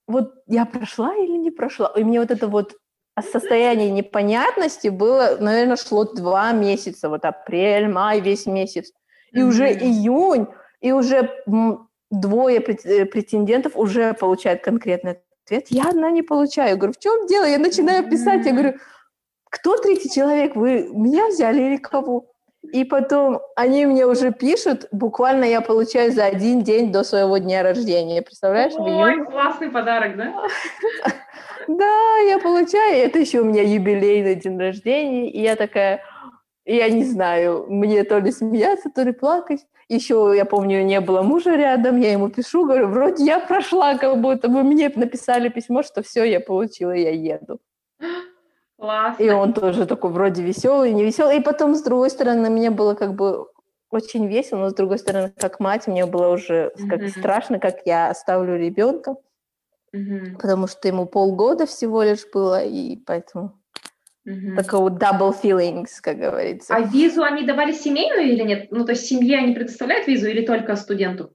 вот 0.08 0.34
я 0.48 0.66
прошла 0.66 1.16
или 1.16 1.38
не 1.38 1.52
прошла. 1.52 1.92
И 1.96 2.04
мне 2.04 2.20
вот 2.20 2.32
это 2.32 2.48
вот 2.48 2.76
состояние 3.22 3.90
непонятности 3.90 4.88
было, 4.90 5.38
наверное, 5.40 5.78
шло 5.78 6.06
два 6.06 6.52
месяца, 6.52 7.10
вот 7.10 7.26
апрель, 7.26 7.88
май, 7.88 8.20
весь 8.22 8.46
месяц 8.46 8.92
и 9.32 9.40
mm-hmm. 9.40 9.48
уже 9.48 9.72
июнь, 9.72 10.48
и 10.82 10.92
уже 10.92 11.30
двое 12.12 12.60
э, 12.60 13.06
претендентов 13.06 13.74
уже 13.76 14.14
получают 14.14 14.62
конкретный 14.62 15.20
ответ. 15.46 15.68
Я 15.70 15.90
одна 15.90 16.12
не 16.12 16.22
получаю. 16.22 16.70
Я 16.70 16.76
говорю, 16.76 16.94
в 16.94 17.00
чем 17.00 17.28
дело? 17.28 17.46
Я 17.46 17.58
начинаю 17.58 18.10
писать, 18.10 18.46
я 18.46 18.52
говорю, 18.52 18.76
кто 19.50 19.78
третий 19.78 20.10
человек? 20.10 20.56
Вы 20.56 20.90
меня 20.92 21.28
взяли 21.28 21.62
или 21.62 21.78
кого? 21.78 22.26
И 22.74 22.84
потом 22.84 23.40
они 23.56 23.86
мне 23.86 24.06
уже 24.06 24.32
пишут, 24.32 24.88
буквально 24.92 25.46
я 25.46 25.62
получаю 25.62 26.12
за 26.12 26.26
один 26.26 26.62
день 26.62 26.92
до 26.92 27.04
своего 27.04 27.38
дня 27.38 27.64
рождения. 27.64 28.22
Представляешь? 28.22 28.74
Ой, 28.76 29.26
классный 29.26 29.70
подарок, 29.70 30.18
да? 30.18 30.34
Да, 31.68 32.18
я 32.28 32.40
получаю. 32.40 33.06
Это 33.06 33.20
еще 33.20 33.42
у 33.42 33.46
меня 33.46 33.62
юбилейный 33.62 34.34
день 34.34 34.58
рождения. 34.58 35.30
И 35.30 35.40
я 35.40 35.56
такая, 35.56 36.02
я 36.76 36.90
не 36.90 37.04
знаю, 37.04 37.66
мне 37.70 38.04
то 38.04 38.20
ли 38.20 38.32
смеяться, 38.32 38.90
то 38.90 39.04
ли 39.04 39.12
плакать. 39.12 39.66
Еще, 39.88 40.34
я 40.36 40.46
помню, 40.46 40.84
не 40.84 41.02
было 41.02 41.24
мужа 41.24 41.56
рядом, 41.56 42.00
я 42.00 42.12
ему 42.12 42.30
пишу, 42.30 42.66
говорю, 42.66 42.90
вроде 42.90 43.26
я 43.26 43.40
прошла, 43.40 43.98
как 43.98 44.22
будто 44.22 44.48
бы 44.48 44.62
мне 44.62 44.92
написали 44.96 45.50
письмо, 45.50 45.82
что 45.82 46.04
все, 46.04 46.24
я 46.24 46.40
получила, 46.40 46.92
я 46.92 47.10
еду. 47.10 47.60
Классно. 48.78 49.24
И 49.24 49.30
он 49.30 49.54
тоже 49.54 49.86
такой 49.86 50.12
вроде 50.12 50.44
веселый, 50.44 50.94
не 50.94 51.04
веселый. 51.04 51.38
И 51.38 51.42
потом, 51.42 51.76
с 51.76 51.82
другой 51.82 52.10
стороны, 52.10 52.50
мне 52.50 52.70
было 52.70 52.94
как 52.94 53.16
бы 53.16 53.48
очень 53.90 54.28
весело, 54.28 54.60
но 54.60 54.70
с 54.70 54.74
другой 54.74 55.00
стороны, 55.00 55.34
как 55.36 55.60
мать, 55.60 55.88
мне 55.88 56.06
было 56.06 56.30
уже 56.30 56.72
как 56.90 57.02
mm-hmm. 57.02 57.20
страшно, 57.20 57.60
как 57.60 57.80
я 57.86 58.10
оставлю 58.10 58.58
ребенка, 58.58 59.16
mm-hmm. 59.94 60.38
потому 60.40 60.68
что 60.68 60.88
ему 60.88 61.08
полгода 61.08 61.66
всего 61.66 62.04
лишь 62.04 62.26
было, 62.32 62.64
и 62.64 62.96
поэтому 62.96 63.59
Угу. 64.26 64.56
Такого 64.56 64.90
double 64.90 65.34
feelings, 65.42 65.90
как 66.02 66.18
говорится. 66.18 66.76
А 66.76 66.82
визу 66.82 67.24
они 67.24 67.46
давали 67.46 67.72
семейную 67.72 68.28
или 68.28 68.44
нет? 68.44 68.72
Ну, 68.72 68.86
то 68.86 68.92
есть 68.92 69.06
семье 69.06 69.38
они 69.38 69.54
предоставляют 69.54 70.08
визу 70.08 70.28
или 70.28 70.46
только 70.46 70.76
студенту? 70.76 71.34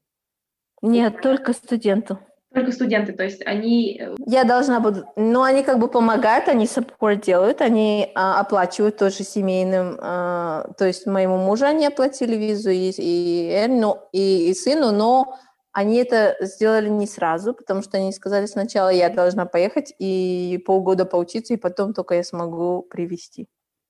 Нет, 0.82 1.20
только 1.22 1.54
студенту. 1.54 2.18
Только 2.54 2.70
студенты, 2.70 3.12
то 3.12 3.24
есть 3.24 3.44
они... 3.44 3.98
Э, 4.00 4.14
Я 4.26 4.44
должна 4.44 4.78
буду... 4.78 5.06
Ну, 5.16 5.42
они 5.42 5.64
как 5.64 5.80
бы 5.80 5.88
помогают, 5.88 6.46
они 6.46 6.66
support 6.66 7.24
делают, 7.24 7.60
они 7.60 8.12
а, 8.14 8.38
оплачивают 8.38 8.96
тоже 8.96 9.24
семейным... 9.24 9.98
А, 10.00 10.68
то 10.78 10.86
есть 10.86 11.04
моему 11.06 11.36
мужу 11.36 11.64
они 11.64 11.84
оплатили 11.84 12.36
визу 12.36 12.70
и, 12.70 12.92
и, 12.96 13.66
ну, 13.66 13.98
и, 14.12 14.50
и 14.50 14.54
сыну, 14.54 14.92
но 14.92 15.36
они 15.74 15.96
это 15.96 16.36
сделали 16.40 16.88
не 16.88 17.06
сразу, 17.06 17.52
потому 17.52 17.82
что 17.82 17.98
они 17.98 18.12
сказали 18.12 18.46
сначала, 18.46 18.90
я 18.90 19.10
должна 19.10 19.44
поехать 19.44 19.92
и 19.98 20.62
полгода 20.64 21.04
поучиться, 21.04 21.52
и 21.52 21.58
потом 21.58 21.92
только 21.92 22.14
я 22.14 22.22
смогу 22.22 22.82
привести. 22.82 23.48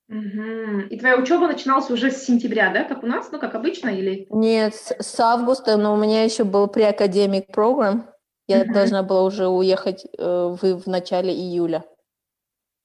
Угу. 0.09 0.88
И 0.91 0.99
твоя 0.99 1.17
учеба 1.17 1.47
начиналась 1.47 1.91
уже 1.91 2.11
с 2.11 2.25
сентября, 2.25 2.73
да, 2.73 2.85
как 2.85 3.03
у 3.03 3.07
нас, 3.07 3.31
ну, 3.31 3.38
как 3.38 3.55
обычно, 3.55 3.91
или? 3.91 4.26
Нет, 4.31 4.75
с, 4.75 4.97
с 4.99 5.21
августа, 5.21 5.76
но 5.76 5.93
у 5.93 5.97
меня 5.99 6.25
еще 6.25 6.45
был 6.45 6.69
преакадемик 6.69 7.53
программ. 7.53 8.11
Я 8.47 8.62
угу. 8.62 8.73
должна 8.73 9.03
была 9.03 9.23
уже 9.23 9.47
уехать 9.47 10.07
э, 10.19 10.57
в, 10.61 10.62
в 10.62 10.87
начале 10.87 11.35
июля. 11.35 11.85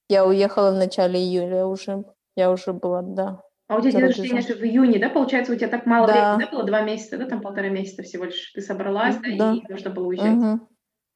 Я 0.09 0.25
уехала 0.25 0.71
в 0.71 0.75
начале 0.75 1.19
июля 1.19 1.65
уже. 1.65 2.03
Я 2.35 2.51
уже 2.51 2.73
была, 2.73 3.01
да. 3.01 3.41
А 3.69 3.77
у 3.77 3.81
тебя 3.81 3.91
день 3.91 4.01
рождения 4.01 4.41
же 4.41 4.55
в 4.55 4.63
июне, 4.63 4.97
да? 4.97 5.09
Получается, 5.09 5.53
у 5.53 5.55
тебя 5.55 5.67
так 5.67 5.85
мало 5.85 6.07
да. 6.07 6.13
времени, 6.13 6.49
да, 6.49 6.51
было 6.51 6.65
два 6.65 6.81
месяца, 6.81 7.19
да, 7.19 7.25
там 7.27 7.39
полтора 7.39 7.69
месяца 7.69 8.01
всего 8.01 8.25
лишь. 8.25 8.51
Ты 8.53 8.61
собралась, 8.61 9.15
да, 9.17 9.29
да. 9.37 9.53
и 9.53 9.71
нужно 9.71 9.91
было 9.91 10.07
уезжать. 10.07 10.37
Угу. 10.37 10.59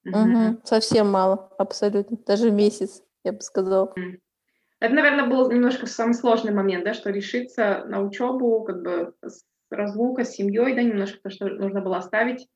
Угу. 0.06 0.20
Угу. 0.20 0.62
Совсем 0.64 1.10
мало, 1.10 1.50
абсолютно. 1.58 2.16
Даже 2.28 2.52
месяц, 2.52 3.02
я 3.24 3.34
бы 3.34 3.42
сказала. 3.42 3.92
Это, 4.80 4.94
наверное, 4.94 5.26
был 5.26 5.50
немножко 5.50 5.88
самый 5.88 6.14
сложный 6.14 6.54
момент, 6.54 6.86
да, 6.86 6.94
что 6.94 7.10
решиться 7.10 7.86
на 7.88 8.02
учебу, 8.02 8.64
как 8.64 8.84
бы 8.84 9.16
разлука 9.72 10.24
с 10.24 10.36
семьей, 10.36 10.76
да, 10.76 10.84
немножко 10.84 11.20
то, 11.24 11.32
что 11.32 11.48
нужно 11.48 11.82
было 11.82 11.98
оставить. 11.98 12.48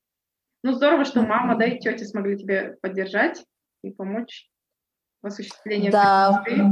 Ну, 0.61 0.73
здорово, 0.73 1.05
что 1.05 1.23
мама, 1.23 1.57
да, 1.57 1.65
и 1.65 1.79
тетя 1.79 2.05
смогли 2.05 2.37
тебе 2.37 2.77
поддержать 2.83 3.43
и 3.81 3.89
помочь 3.89 4.47
в 5.23 5.27
осуществлении 5.27 5.89
да. 5.89 6.43
мечты. 6.45 6.63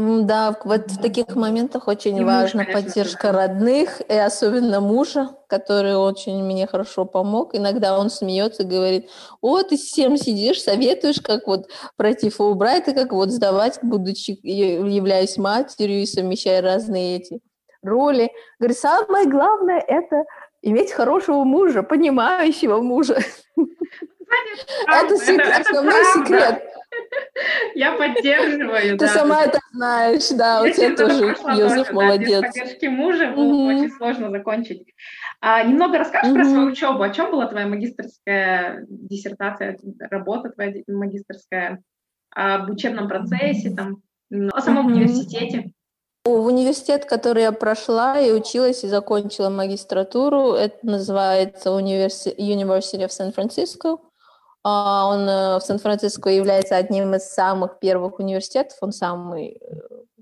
Да, 0.00 0.56
вот 0.62 0.92
в 0.92 1.02
таких 1.02 1.34
моментах 1.34 1.88
очень 1.88 2.18
и 2.18 2.24
важна 2.24 2.62
муж, 2.62 2.72
поддержка 2.72 3.32
родных, 3.32 4.00
и 4.08 4.14
особенно 4.14 4.80
мужа, 4.80 5.30
который 5.48 5.96
очень 5.96 6.40
мне 6.44 6.68
хорошо 6.68 7.04
помог. 7.04 7.52
Иногда 7.56 7.98
он 7.98 8.08
смеется 8.08 8.62
и 8.62 8.66
говорит, 8.66 9.10
о, 9.40 9.60
ты 9.64 9.76
всем 9.76 10.16
сидишь, 10.16 10.62
советуешь, 10.62 11.20
как 11.20 11.48
вот 11.48 11.68
пройти 11.96 12.30
Фулбрайт, 12.30 12.86
и 12.86 12.94
как 12.94 13.12
вот 13.12 13.30
сдавать, 13.30 13.80
будучи, 13.82 14.38
являясь 14.44 15.36
матерью 15.36 16.02
и 16.02 16.06
совмещая 16.06 16.62
разные 16.62 17.16
эти 17.16 17.40
роли. 17.82 18.30
Говорит, 18.60 18.78
самое 18.78 19.28
главное– 19.28 19.80
это 19.88 20.22
иметь 20.62 20.92
хорошего 20.92 21.42
мужа, 21.42 21.82
понимающего 21.82 22.80
мужа. 22.80 23.18
Это 24.86 25.60
основной 25.60 26.04
секрет. 26.04 26.62
Я 27.74 27.92
поддерживаю. 27.92 28.98
Ты 28.98 29.06
да. 29.06 29.08
сама 29.08 29.44
это 29.44 29.60
знаешь, 29.72 30.28
да, 30.30 30.64
я 30.64 30.70
у 30.70 30.72
тебя 30.72 30.96
тоже, 30.96 31.36
Юзеф, 31.60 31.92
молодец. 31.92 32.42
Без 32.42 32.52
поддержки 32.52 32.86
мужа 32.86 33.30
было 33.30 33.52
mm-hmm. 33.52 33.76
очень 33.76 33.90
сложно 33.92 34.30
закончить. 34.30 34.86
А, 35.40 35.62
немного 35.62 35.98
расскажешь 35.98 36.32
mm-hmm. 36.32 36.34
про 36.34 36.44
свою 36.44 36.66
учебу? 36.66 37.02
О 37.02 37.10
чем 37.10 37.30
была 37.30 37.46
твоя 37.46 37.66
магистрская 37.66 38.86
диссертация, 38.88 39.78
работа 40.00 40.50
твоя 40.50 40.72
магистрская? 40.88 41.82
Об 42.30 42.70
учебном 42.70 43.08
процессе, 43.08 43.70
там, 43.70 44.02
о 44.30 44.60
самом 44.60 44.88
mm-hmm. 44.88 44.92
университете? 44.92 45.72
В 46.24 46.46
университет, 46.46 47.06
который 47.06 47.42
я 47.42 47.52
прошла 47.52 48.20
и 48.20 48.32
училась, 48.32 48.84
и 48.84 48.88
закончила 48.88 49.48
магистратуру, 49.48 50.52
это 50.52 50.76
называется 50.82 51.70
University 51.70 53.06
of 53.06 53.08
San 53.08 53.34
Francisco. 53.34 54.00
А, 54.70 55.06
он 55.06 55.28
э, 55.28 55.58
в 55.58 55.60
Сан-Франциско 55.60 56.28
является 56.28 56.76
одним 56.76 57.14
из 57.14 57.24
самых 57.32 57.78
первых 57.78 58.18
университетов, 58.18 58.76
он 58.82 58.92
самый 58.92 59.62
э, 59.62 59.74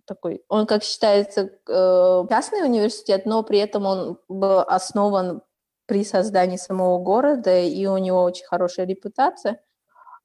такой, 0.05 0.45
он 0.49 0.67
как 0.67 0.85
считается 0.85 1.51
э, 1.69 2.25
частный 2.29 2.63
университет, 2.65 3.27
но 3.27 3.43
при 3.43 3.59
этом 3.59 3.87
он 3.87 4.19
был 4.29 4.61
основан 4.61 5.43
при 5.87 6.05
создании 6.05 6.59
самого 6.59 6.99
города, 6.99 7.59
и 7.59 7.87
у 7.87 7.99
него 7.99 8.23
очень 8.23 8.47
хорошая 8.47 8.87
репутация. 8.87 9.61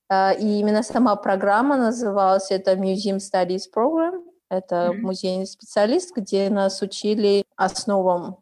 А, 0.08 0.34
и 0.34 0.60
именно 0.60 0.84
сама 0.84 1.16
программа 1.16 1.78
называлась 1.78 2.52
это 2.52 2.74
Museum 2.74 3.18
Studies 3.18 3.64
Program. 3.76 4.24
Это 4.50 4.94
музейный 4.94 5.48
специалист, 5.48 6.16
где 6.16 6.50
нас 6.50 6.82
учили 6.82 7.44
основам 7.56 8.41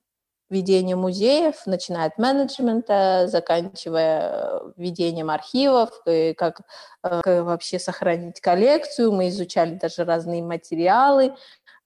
ведение 0.50 0.96
музеев, 0.96 1.56
начиная 1.66 2.08
от 2.08 2.18
менеджмента, 2.18 3.28
заканчивая 3.28 4.32
э, 4.32 4.72
ведением 4.78 5.30
архивов, 5.30 5.90
и 6.08 6.34
как, 6.34 6.62
э, 7.04 7.22
как 7.24 7.46
вообще 7.46 7.80
сохранить 7.80 8.42
коллекцию. 8.42 9.12
Мы 9.12 9.30
изучали 9.30 9.76
даже 9.76 10.06
разные 10.06 10.42
материалы, 10.42 11.36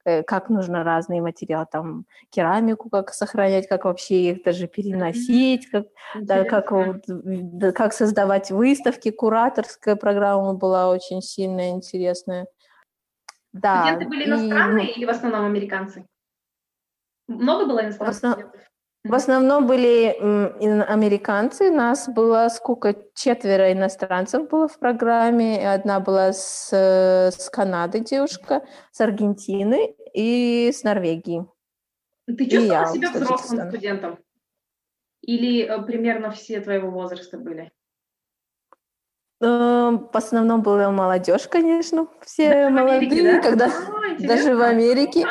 э, 0.06 0.24
как 0.24 0.50
нужно 0.50 0.84
разные 0.84 1.22
материалы, 1.22 1.68
там, 1.70 2.06
керамику 2.30 2.90
как 2.90 3.14
сохранять, 3.14 3.68
как 3.68 3.84
вообще 3.86 4.32
их 4.32 4.44
даже 4.44 4.68
переносить, 4.68 5.70
как, 5.70 5.88
да, 6.16 6.46
как, 6.46 6.72
да, 7.08 7.72
как 7.74 7.94
создавать 7.94 8.50
выставки. 8.50 9.12
Кураторская 9.12 9.98
программа 9.98 10.54
была 10.54 10.90
очень 10.90 11.22
сильная, 11.22 11.72
интересная. 11.72 12.48
Да. 13.52 13.82
Студенты 13.82 14.08
были 14.08 14.26
иностранные 14.26 14.88
и... 14.90 14.98
или 14.98 15.06
в 15.06 15.10
основном 15.10 15.46
американцы? 15.46 16.06
Много 17.28 17.66
было 17.66 17.82
иностранных 17.82 18.16
в 18.16 18.26
основ... 18.26 18.40
В 19.06 19.14
основном 19.14 19.68
были 19.68 20.16
американцы, 20.84 21.72
нас 21.72 22.08
было 22.08 22.48
сколько, 22.48 22.96
четверо 23.16 23.74
иностранцев 23.74 24.48
было 24.48 24.70
в 24.70 24.80
программе, 24.80 25.70
одна 25.70 26.00
была 26.00 26.32
с, 26.32 26.72
с 26.72 27.50
Канады 27.50 28.00
девушка, 28.00 28.66
с 28.94 29.02
Аргентины 29.02 29.94
и 30.14 30.72
с 30.74 30.84
Норвегии. 30.84 31.46
Ты 32.26 32.46
чувствовала 32.46 32.86
я, 32.86 32.86
себя 32.86 33.12
взрослым 33.12 33.68
студентом? 33.68 34.20
Или 35.22 35.64
э, 35.64 35.82
примерно 35.82 36.32
все 36.32 36.62
твоего 36.62 36.90
возраста 36.90 37.38
были? 37.38 37.74
Э, 39.42 39.92
в 39.92 40.16
основном 40.16 40.62
была 40.62 40.90
молодежь, 40.92 41.48
конечно, 41.50 42.08
все 42.22 42.50
даже 42.50 42.70
молодые, 42.70 42.98
Америке, 42.98 43.24
да? 43.24 43.42
когда 43.42 43.66
а, 43.66 44.28
даже 44.28 44.56
в 44.56 44.62
Америке. 44.62 45.26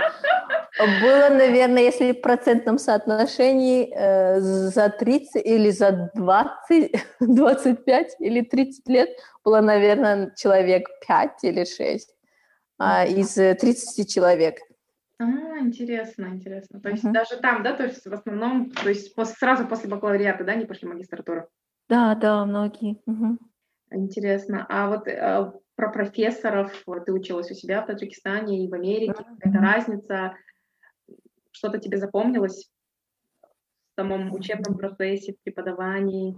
Было, 0.78 1.28
наверное, 1.28 1.82
если 1.82 2.12
в 2.12 2.22
процентном 2.22 2.78
соотношении 2.78 3.92
э, 3.94 4.40
за 4.40 4.88
30 4.88 5.44
или 5.44 5.70
за 5.70 6.11
20, 6.14 6.92
25 7.20 8.16
или 8.20 8.40
30 8.40 8.88
лет 8.88 9.11
было, 9.44 9.61
наверное, 9.61 10.32
человек 10.37 10.88
5 11.06 11.44
или 11.44 11.64
6 11.64 12.14
а, 12.78 13.04
из 13.04 13.35
30 13.35 14.11
человек. 14.11 14.56
А, 15.18 15.58
интересно, 15.61 16.26
интересно. 16.26 16.80
То 16.80 16.88
есть 16.88 17.04
uh-huh. 17.04 17.12
даже 17.12 17.37
там, 17.37 17.62
да, 17.62 17.74
то 17.74 17.85
есть 17.85 18.04
в 18.06 18.12
основном, 18.12 18.70
то 18.70 18.88
есть 18.88 19.14
после, 19.14 19.35
сразу 19.37 19.66
после 19.66 19.88
бакалавриата, 19.90 20.42
да, 20.42 20.54
не 20.54 20.64
пошли 20.64 20.88
магистратуру? 20.88 21.48
Да, 21.88 22.14
да, 22.14 22.44
многие. 22.46 22.98
Uh-huh. 23.08 23.37
Интересно. 23.90 24.66
А 24.68 24.88
вот 24.88 25.06
э, 25.06 25.52
про 25.76 25.90
профессоров, 25.90 26.72
ты 27.04 27.12
училась 27.12 27.50
у 27.50 27.54
себя 27.54 27.82
в 27.82 27.87
Таджикистане 27.87 28.64
и 28.64 28.68
в 28.68 28.74
Америке, 28.74 29.12
uh-huh. 29.12 29.37
какая-то 29.38 29.58
разница? 29.58 30.35
Что-то 31.62 31.79
тебе 31.79 31.98
запомнилось 31.98 32.68
в 33.40 34.01
самом 34.01 34.35
учебном 34.35 34.77
процессе, 34.77 35.35
в 35.35 35.44
преподавании? 35.44 36.37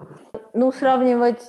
Ну, 0.53 0.71
сравнивать 0.71 1.41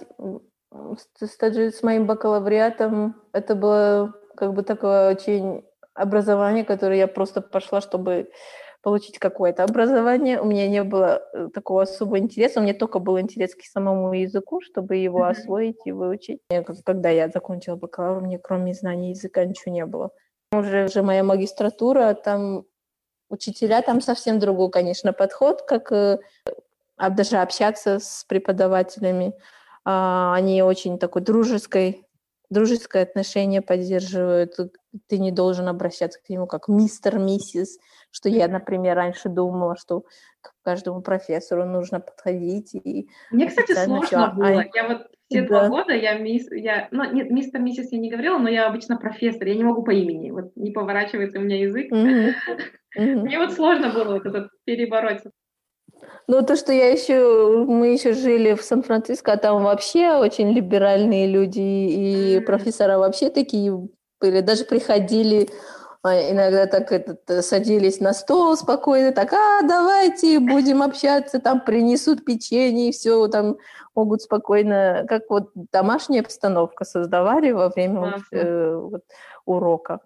с, 0.72 1.20
с, 1.20 1.84
моим 1.84 2.08
бакалавриатом, 2.08 3.22
это 3.34 3.54
было 3.54 4.14
как 4.38 4.54
бы 4.54 4.64
такое 4.64 5.12
очень 5.12 5.66
образование, 5.94 6.64
которое 6.64 7.00
я 7.00 7.08
просто 7.10 7.42
пошла, 7.42 7.82
чтобы 7.82 8.30
получить 8.82 9.20
какое-то 9.20 9.66
образование. 9.66 10.40
У 10.40 10.46
меня 10.46 10.70
не 10.70 10.86
было 10.86 11.22
э, 11.34 11.50
такого 11.54 11.82
особого 11.82 12.18
интереса, 12.18 12.62
у 12.62 12.64
меня 12.64 12.76
только 12.76 13.00
был 13.00 13.20
интерес 13.20 13.56
к 13.56 13.62
самому 13.64 14.14
языку, 14.14 14.62
чтобы 14.62 14.96
его 14.96 15.26
mm-hmm. 15.26 15.32
освоить 15.32 15.82
и 15.84 15.92
выучить. 15.92 16.40
Когда 16.86 17.10
я 17.10 17.28
закончила 17.28 17.76
бакалавр, 17.76 18.22
мне 18.22 18.40
кроме 18.40 18.74
знаний 18.74 19.10
языка 19.10 19.44
ничего 19.44 19.74
не 19.74 19.86
было. 19.86 20.12
Уже, 20.54 20.86
уже 20.86 21.04
моя 21.04 21.26
магистратура, 21.26 22.14
там 22.14 22.64
учителя, 23.36 23.82
там 23.82 24.02
совсем 24.02 24.40
другой, 24.40 24.72
конечно, 24.72 25.14
подход, 25.14 25.62
как 25.62 25.92
э, 25.92 26.20
даже 26.98 27.38
общаться 27.38 28.00
с 28.00 28.26
преподавателями. 28.28 29.34
А, 29.84 30.34
они 30.36 30.64
очень 30.64 30.98
такой 30.98 31.22
дружеской 31.22 32.06
дружеское 32.50 33.04
отношение 33.04 33.62
поддерживают, 33.62 34.56
ты 35.08 35.18
не 35.18 35.32
должен 35.32 35.68
обращаться 35.68 36.20
к 36.22 36.30
нему 36.30 36.48
как 36.48 36.68
мистер, 36.68 37.18
миссис, 37.18 37.78
что 38.12 38.30
я, 38.30 38.48
например, 38.48 38.96
раньше 38.96 39.30
думала, 39.30 39.76
что 39.78 40.06
к 40.42 40.54
каждому 40.64 41.02
профессору 41.02 41.66
нужно 41.66 42.00
подходить. 42.00 42.74
И 42.76 43.10
Мне, 43.32 43.48
кстати, 43.48 43.74
сложно 43.74 44.34
было. 44.36 44.62
А... 44.62 44.66
Я 44.74 44.88
вот 44.88 45.08
все 45.30 45.42
да. 45.42 45.48
два 45.48 45.70
года 45.70 45.94
я, 45.94 46.18
мисс, 46.18 46.48
я, 46.52 46.88
ну, 46.92 47.12
нет, 47.12 47.32
мистер, 47.32 47.60
миссис 47.60 47.92
я 47.92 47.98
не 47.98 48.10
говорила, 48.10 48.38
но 48.38 48.50
я 48.50 48.68
обычно 48.68 48.98
профессор, 48.98 49.48
я 49.48 49.56
не 49.56 49.64
могу 49.64 49.84
по 49.84 49.92
имени, 49.92 50.32
вот 50.32 50.52
не 50.56 50.72
поворачивается 50.72 51.40
у 51.40 51.42
меня 51.42 51.60
язык. 51.60 51.92
Мне 52.98 53.40
вот 53.40 53.52
сложно 53.54 53.90
было 53.90 54.14
вот 54.14 54.26
этот 54.26 54.50
перебороть 54.64 55.22
ну, 56.28 56.42
то, 56.44 56.56
что 56.56 56.74
я 56.74 56.90
еще, 56.90 57.66
мы 57.68 57.94
еще 57.94 58.14
жили 58.14 58.54
в 58.54 58.62
Сан-Франциско, 58.64 59.34
а 59.34 59.38
там 59.38 59.64
вообще 59.64 60.16
очень 60.16 60.52
либеральные 60.52 61.28
люди, 61.28 61.60
и 61.60 62.40
профессора 62.40 62.98
вообще 62.98 63.30
такие 63.30 63.72
были, 64.20 64.42
даже 64.42 64.66
приходили 64.66 65.50
иногда 66.06 66.68
так 66.68 66.92
этот, 66.92 67.46
садились 67.46 68.00
на 68.00 68.14
стол 68.14 68.56
спокойно, 68.56 69.12
так, 69.12 69.34
а, 69.34 69.62
давайте 69.64 70.40
будем 70.40 70.82
общаться, 70.82 71.40
там 71.40 71.62
принесут 71.62 72.24
печенье, 72.26 72.90
и 72.90 72.92
все, 72.92 73.28
там 73.28 73.58
могут 73.96 74.22
спокойно, 74.22 75.06
как 75.08 75.24
вот 75.30 75.50
домашняя 75.72 76.22
обстановка 76.22 76.86
создавали 76.86 77.52
во 77.52 77.70
время 77.70 78.22
э, 78.32 78.76
вот, 78.76 79.04
урока. 79.46 80.00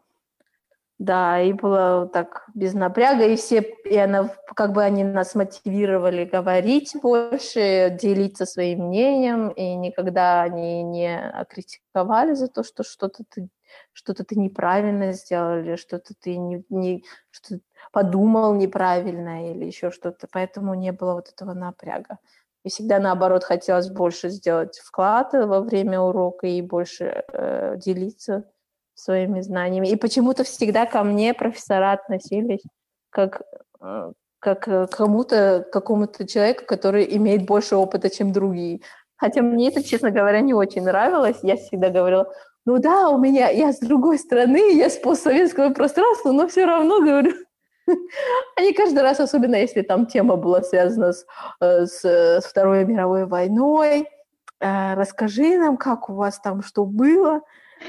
Да, 1.00 1.40
и 1.40 1.54
было 1.54 2.08
так 2.08 2.46
без 2.54 2.74
напряга, 2.74 3.26
и 3.26 3.38
все, 3.38 3.62
и 3.86 3.96
она, 3.98 4.36
как 4.54 4.74
бы 4.74 4.84
они 4.84 5.06
нас 5.06 5.34
мотивировали 5.34 6.26
говорить 6.26 6.94
больше, 7.02 7.98
делиться 8.00 8.46
своим 8.46 8.88
мнением, 8.88 9.48
и 9.50 9.76
никогда 9.76 10.42
они 10.42 10.84
не 10.84 11.46
критиковали 11.50 12.34
за 12.34 12.50
то, 12.50 12.64
что 12.64 12.84
что-то 12.84 13.24
ты 13.34 13.48
что-то 13.94 14.24
ты 14.24 14.38
неправильно 14.40 15.14
сделал, 15.14 15.60
или 15.60 15.76
что-то 15.76 16.14
ты 16.20 16.38
не, 16.38 16.64
не 16.70 17.04
что 17.32 17.60
подумал 17.92 18.56
неправильно, 18.56 19.52
или 19.52 19.66
еще 19.66 19.92
что-то. 19.92 20.28
Поэтому 20.32 20.74
не 20.74 20.92
было 20.92 21.14
вот 21.14 21.30
этого 21.30 21.54
напряга. 21.54 22.18
И 22.64 22.70
всегда, 22.70 23.00
наоборот, 23.00 23.44
хотелось 23.44 23.90
больше 23.90 24.30
сделать 24.30 24.78
вклад 24.80 25.34
во 25.34 25.62
время 25.62 26.00
урока 26.02 26.48
и 26.48 26.62
больше 26.62 27.24
э, 27.32 27.78
делиться 27.78 28.44
своими 28.94 29.42
знаниями. 29.42 29.88
И 29.88 29.96
почему-то 29.96 30.44
всегда 30.44 30.86
ко 30.86 31.04
мне 31.04 31.34
профессора 31.34 31.94
относились 31.94 32.64
как, 33.10 33.42
э, 33.82 34.12
как 34.40 34.66
к 34.66 34.88
кому-то, 34.88 35.66
какому-то 35.72 36.28
человеку, 36.28 36.66
который 36.66 37.16
имеет 37.16 37.46
больше 37.46 37.76
опыта, 37.76 38.10
чем 38.10 38.34
другие. 38.34 38.82
Хотя 39.16 39.42
мне 39.42 39.70
это, 39.70 39.84
честно 39.84 40.12
говоря, 40.12 40.42
не 40.42 40.54
очень 40.54 40.84
нравилось. 40.84 41.40
Я 41.44 41.56
всегда 41.56 41.90
говорила, 41.90 42.32
ну 42.66 42.78
да, 42.80 43.10
у 43.10 43.18
меня, 43.18 43.50
я 43.50 43.74
с 43.74 43.80
другой 43.80 44.20
страны, 44.20 44.76
я 44.76 44.90
с 44.90 44.98
постсоветского 44.98 45.74
пространства, 45.74 46.32
но 46.32 46.48
все 46.48 46.66
равно, 46.66 47.00
говорю, 47.00 47.34
они 48.56 48.74
каждый 48.74 49.02
раз, 49.02 49.20
особенно 49.20 49.56
если 49.56 49.82
там 49.82 50.06
тема 50.06 50.36
была 50.36 50.62
связана 50.62 51.14
с, 51.14 51.26
э, 51.62 51.86
с, 51.86 52.04
с 52.04 52.46
Второй 52.46 52.86
мировой 52.86 53.26
войной, 53.26 54.08
э, 54.60 54.94
расскажи 54.96 55.58
нам, 55.58 55.78
как 55.78 56.10
у 56.10 56.14
вас 56.14 56.40
там 56.40 56.62
что 56.62 56.86
было, 56.86 57.42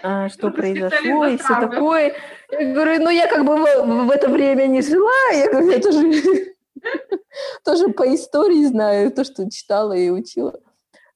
э, 0.03 0.29
что 0.29 0.51
произошло 0.51 1.27
и 1.27 1.37
все 1.37 1.61
такое. 1.61 2.15
Я 2.51 2.73
говорю, 2.73 3.05
ну 3.05 3.11
я 3.11 3.29
как 3.29 3.45
бы 3.45 3.57
в, 3.57 4.07
в 4.07 4.11
это 4.11 4.29
время 4.29 4.67
не 4.67 4.83
жила, 4.83 5.31
я 5.33 5.51
говорю, 5.51 5.71
я 5.71 5.81
тоже, 5.81 6.55
тоже 7.65 7.89
по 7.89 8.15
истории 8.15 8.65
знаю, 8.65 9.11
то, 9.11 9.25
что 9.25 9.51
читала 9.51 9.93
и 9.93 10.11
учила. 10.11 10.61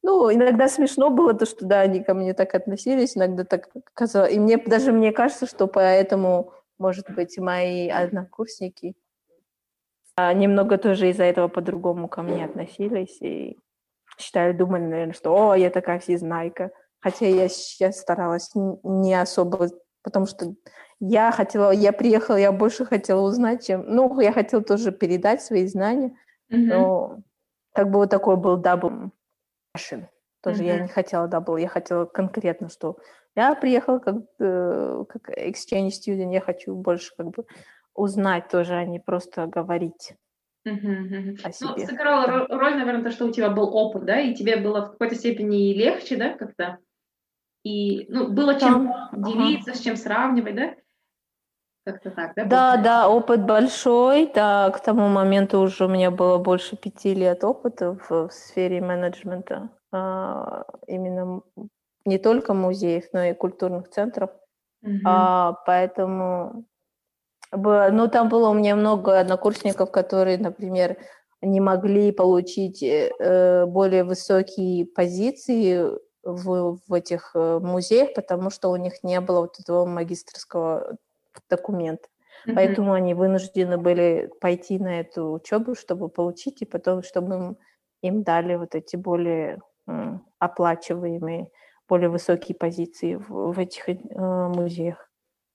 Ну, 0.06 0.30
иногда 0.30 0.68
смешно 0.68 1.08
было 1.08 1.32
то, 1.32 1.46
что, 1.46 1.64
да, 1.64 1.80
они 1.80 2.04
ко 2.04 2.12
мне 2.12 2.34
так 2.34 2.54
относились, 2.54 3.16
иногда 3.16 3.42
так 3.42 3.70
казалось. 3.94 4.34
И 4.34 4.38
мне 4.38 4.58
даже 4.58 4.92
мне 4.92 5.12
кажется, 5.12 5.46
что 5.46 5.66
поэтому, 5.66 6.52
может 6.76 7.08
быть, 7.08 7.38
мои 7.38 7.88
однокурсники 7.88 8.94
а, 10.14 10.34
немного 10.34 10.76
тоже 10.76 11.08
из-за 11.08 11.24
этого 11.24 11.48
по-другому 11.48 12.06
ко 12.08 12.20
мне 12.20 12.44
относились 12.44 13.16
и 13.22 13.58
считали, 14.18 14.52
думали, 14.52 14.82
наверное, 14.82 15.14
что 15.14 15.34
«О, 15.34 15.54
я 15.54 15.70
такая 15.70 16.00
всезнайка». 16.00 16.70
Хотя 17.00 17.24
я 17.26 17.48
сейчас 17.48 17.98
старалась 17.98 18.50
не 18.54 19.14
особо, 19.14 19.70
потому 20.02 20.26
что 20.26 20.54
я 21.00 21.32
хотела, 21.32 21.70
я 21.70 21.92
приехала, 21.92 22.36
я 22.36 22.52
больше 22.52 22.84
хотела 22.84 23.22
узнать, 23.22 23.66
чем... 23.66 23.86
Ну, 23.86 24.20
я 24.20 24.32
хотела 24.32 24.62
тоже 24.62 24.92
передать 24.92 25.40
свои 25.40 25.66
знания, 25.66 26.14
mm-hmm. 26.52 26.56
но 26.58 27.22
как 27.72 27.90
бы 27.90 28.00
вот 28.00 28.10
такой 28.10 28.36
был 28.36 28.58
double 28.58 29.10
Russian. 29.76 30.06
Тоже 30.42 30.62
mm-hmm. 30.62 30.66
я 30.66 30.78
не 30.80 30.88
хотела 30.88 31.26
double, 31.26 31.56
я 31.56 31.68
хотела 31.68 32.04
конкретно, 32.04 32.68
что 32.68 32.98
я 33.34 33.54
приехала 33.54 33.98
как, 33.98 34.16
э, 34.38 35.04
как 35.08 35.30
exchange 35.30 35.88
student, 35.88 36.32
я 36.32 36.40
хочу 36.40 36.74
больше 36.74 37.12
как 37.16 37.30
бы 37.30 37.46
узнать 37.94 38.48
тоже, 38.48 38.74
а 38.74 38.84
не 38.84 39.00
просто 39.00 39.46
говорить. 39.46 40.14
Uh-huh, 40.66 41.37
О 41.42 41.52
себе. 41.52 41.70
Ну, 41.76 41.87
сыграла 41.87 42.26
роль, 42.26 42.46
роль, 42.48 42.76
наверное, 42.76 43.04
то, 43.04 43.10
что 43.10 43.26
у 43.26 43.32
тебя 43.32 43.50
был 43.50 43.74
опыт, 43.74 44.04
да, 44.04 44.20
и 44.20 44.34
тебе 44.34 44.56
было 44.56 44.87
в 44.87 44.92
какой-то 44.92 45.14
степени 45.14 45.74
легче, 45.74 46.16
да, 46.16 46.34
как-то, 46.34 46.78
и, 47.64 48.06
ну, 48.08 48.28
было 48.28 48.58
чем 48.60 48.92
Там, 49.10 49.22
делиться, 49.24 49.70
ага. 49.70 49.78
с 49.78 49.82
чем 49.82 49.96
сравнивать, 49.96 50.54
да? 50.54 50.74
Как-то 51.84 52.10
так, 52.10 52.32
да? 52.34 52.44
Да, 52.44 52.76
да, 52.78 53.08
опыт 53.08 53.44
большой, 53.44 54.30
да, 54.34 54.70
к 54.70 54.80
тому 54.80 55.08
моменту 55.08 55.60
уже 55.60 55.84
у 55.84 55.88
меня 55.88 56.10
было 56.10 56.38
больше 56.38 56.76
пяти 56.76 57.14
лет 57.14 57.44
опыта 57.44 57.98
в, 58.08 58.28
в 58.28 58.32
сфере 58.32 58.80
менеджмента, 58.80 59.68
а, 59.92 60.64
именно 60.86 61.42
не 62.06 62.18
только 62.18 62.54
музеев, 62.54 63.04
но 63.12 63.24
и 63.24 63.34
культурных 63.34 63.90
центров, 63.90 64.30
mm-hmm. 64.82 65.00
а, 65.04 65.52
поэтому 65.66 66.64
ну, 67.52 68.08
там 68.08 68.28
было 68.28 68.48
у 68.48 68.54
меня 68.54 68.76
много 68.76 69.20
однокурсников, 69.20 69.90
которые, 69.90 70.38
например, 70.38 70.96
не 71.40 71.60
могли 71.60 72.10
получить 72.12 72.82
э, 72.82 73.66
более 73.66 74.04
высокие 74.04 74.86
позиции 74.86 75.90
в, 76.22 76.78
в 76.88 76.92
этих 76.92 77.32
э, 77.34 77.58
музеях, 77.60 78.14
потому 78.14 78.50
что 78.50 78.70
у 78.70 78.76
них 78.76 79.02
не 79.02 79.20
было 79.20 79.42
вот 79.42 79.60
этого 79.60 79.84
магистрского 79.84 80.96
документ. 81.48 82.00
Mm-hmm. 82.46 82.54
Поэтому 82.54 82.92
они 82.92 83.14
вынуждены 83.14 83.78
были 83.78 84.30
пойти 84.40 84.78
на 84.78 85.00
эту 85.00 85.32
учебу, 85.32 85.74
чтобы 85.74 86.08
получить, 86.08 86.62
и 86.62 86.66
потом, 86.66 87.02
чтобы 87.02 87.34
им, 87.34 87.56
им 88.02 88.22
дали 88.22 88.56
вот 88.56 88.74
эти 88.74 88.96
более 88.96 89.60
м, 89.86 90.24
оплачиваемые, 90.38 91.50
более 91.88 92.08
высокие 92.08 92.56
позиции 92.56 93.16
в, 93.16 93.52
в 93.52 93.58
этих 93.58 93.88
э, 93.88 93.94
музеях. 94.14 95.10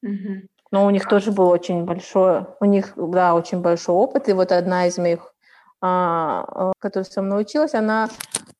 Mm-hmm. 0.05 0.47
Но 0.71 0.85
у 0.85 0.89
них 0.89 1.07
тоже 1.07 1.31
был 1.31 1.49
очень 1.49 1.83
большой, 1.83 2.45
у 2.59 2.65
них, 2.65 2.93
да, 2.95 3.33
очень 3.33 3.61
большой 3.61 3.95
опыт. 3.95 4.29
И 4.29 4.33
вот 4.33 4.51
одна 4.51 4.87
из 4.87 4.97
моих, 4.97 5.33
а, 5.81 6.45
а 6.47 6.73
которая 6.79 7.05
со 7.05 7.21
мной 7.21 7.41
училась, 7.41 7.73
она 7.73 8.09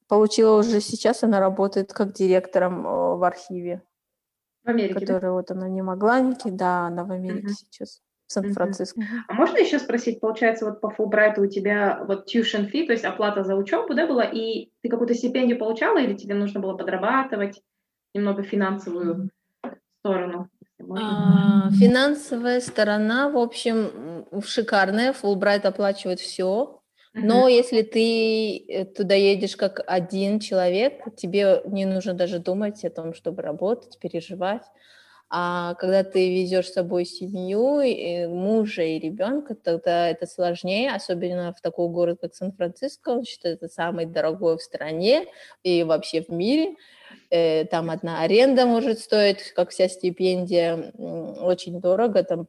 получила 0.08 0.58
уже 0.58 0.82
сейчас, 0.82 1.24
она 1.24 1.40
работает 1.40 1.94
как 1.94 2.14
директором 2.14 2.86
э, 2.86 3.16
в 3.16 3.24
архиве. 3.24 3.84
В 4.64 4.70
Америке, 4.70 4.94
Которая 4.94 5.22
да? 5.22 5.32
вот 5.32 5.52
она 5.52 5.70
не 5.70 5.82
могла 5.82 6.20
никакие, 6.20 6.54
да, 6.54 6.88
она 6.88 7.04
в 7.06 7.12
Америке 7.12 7.48
uh-huh. 7.48 7.54
сейчас, 7.72 8.02
в 8.28 8.34
Сан-Франциско. 8.34 9.00
Uh-huh. 9.00 9.06
А 9.28 9.34
можно 9.34 9.58
еще 9.58 9.80
спросить, 9.80 10.20
получается, 10.20 10.66
вот 10.66 10.82
по 10.82 10.90
Фулбрайту 10.90 11.44
у 11.44 11.48
тебя 11.48 12.04
вот 12.08 12.34
tuition 12.34 12.70
fee, 12.72 12.86
то 12.86 12.92
есть 12.92 13.06
оплата 13.06 13.44
за 13.44 13.56
учебу, 13.56 13.94
да, 13.94 14.06
была, 14.06 14.26
и 14.26 14.70
ты 14.82 14.90
какую-то 14.90 15.14
стипендию 15.14 15.58
получала, 15.58 16.00
или 16.00 16.14
тебе 16.14 16.36
нужно 16.36 16.60
было 16.60 16.76
подрабатывать 16.76 17.62
немного 18.14 18.44
финансовую 18.44 19.30
сторону? 20.00 20.50
А, 20.98 21.70
финансовая 21.72 22.62
сторона, 22.62 23.30
в 23.30 23.38
общем, 23.38 24.26
шикарная. 24.46 25.14
Фулбрайт 25.14 25.66
оплачивает 25.66 26.20
все. 26.20 26.79
Но 27.14 27.48
uh-huh. 27.48 27.52
если 27.52 27.82
ты 27.82 28.58
э, 28.68 28.86
туда 28.86 29.16
едешь 29.16 29.56
как 29.56 29.82
один 29.88 30.40
человек, 30.40 31.16
тебе 31.16 31.62
не 31.66 31.86
нужно 31.86 32.14
даже 32.14 32.40
думать 32.40 32.86
о 32.86 32.90
том, 32.90 33.14
чтобы 33.14 33.42
работать, 33.42 33.98
переживать. 34.00 34.64
А 35.32 35.76
когда 35.76 36.04
ты 36.04 36.30
везешь 36.30 36.70
с 36.70 36.74
собой 36.74 37.06
семью, 37.06 37.82
и 37.82 38.26
мужа 38.26 38.82
и 38.82 39.00
ребенка, 39.00 39.54
тогда 39.54 40.10
это 40.10 40.26
сложнее, 40.26 40.92
особенно 40.92 41.54
в 41.54 41.62
такой 41.62 41.88
город, 41.90 42.20
как 42.22 42.34
Сан-Франциско. 42.34 43.10
Он 43.10 43.24
считает, 43.24 43.58
это 43.62 43.72
самый 43.72 44.08
дорогой 44.08 44.58
в 44.58 44.62
стране 44.62 45.26
и 45.62 45.84
вообще 45.84 46.22
в 46.22 46.30
мире. 46.30 46.76
Э, 47.30 47.66
там 47.66 47.90
одна 47.90 48.22
аренда 48.22 48.66
может 48.66 49.00
стоить, 49.00 49.52
как 49.54 49.70
вся 49.70 49.88
стипендия, 49.88 50.92
очень 50.98 51.80
дорого 51.80 52.24
там 52.24 52.48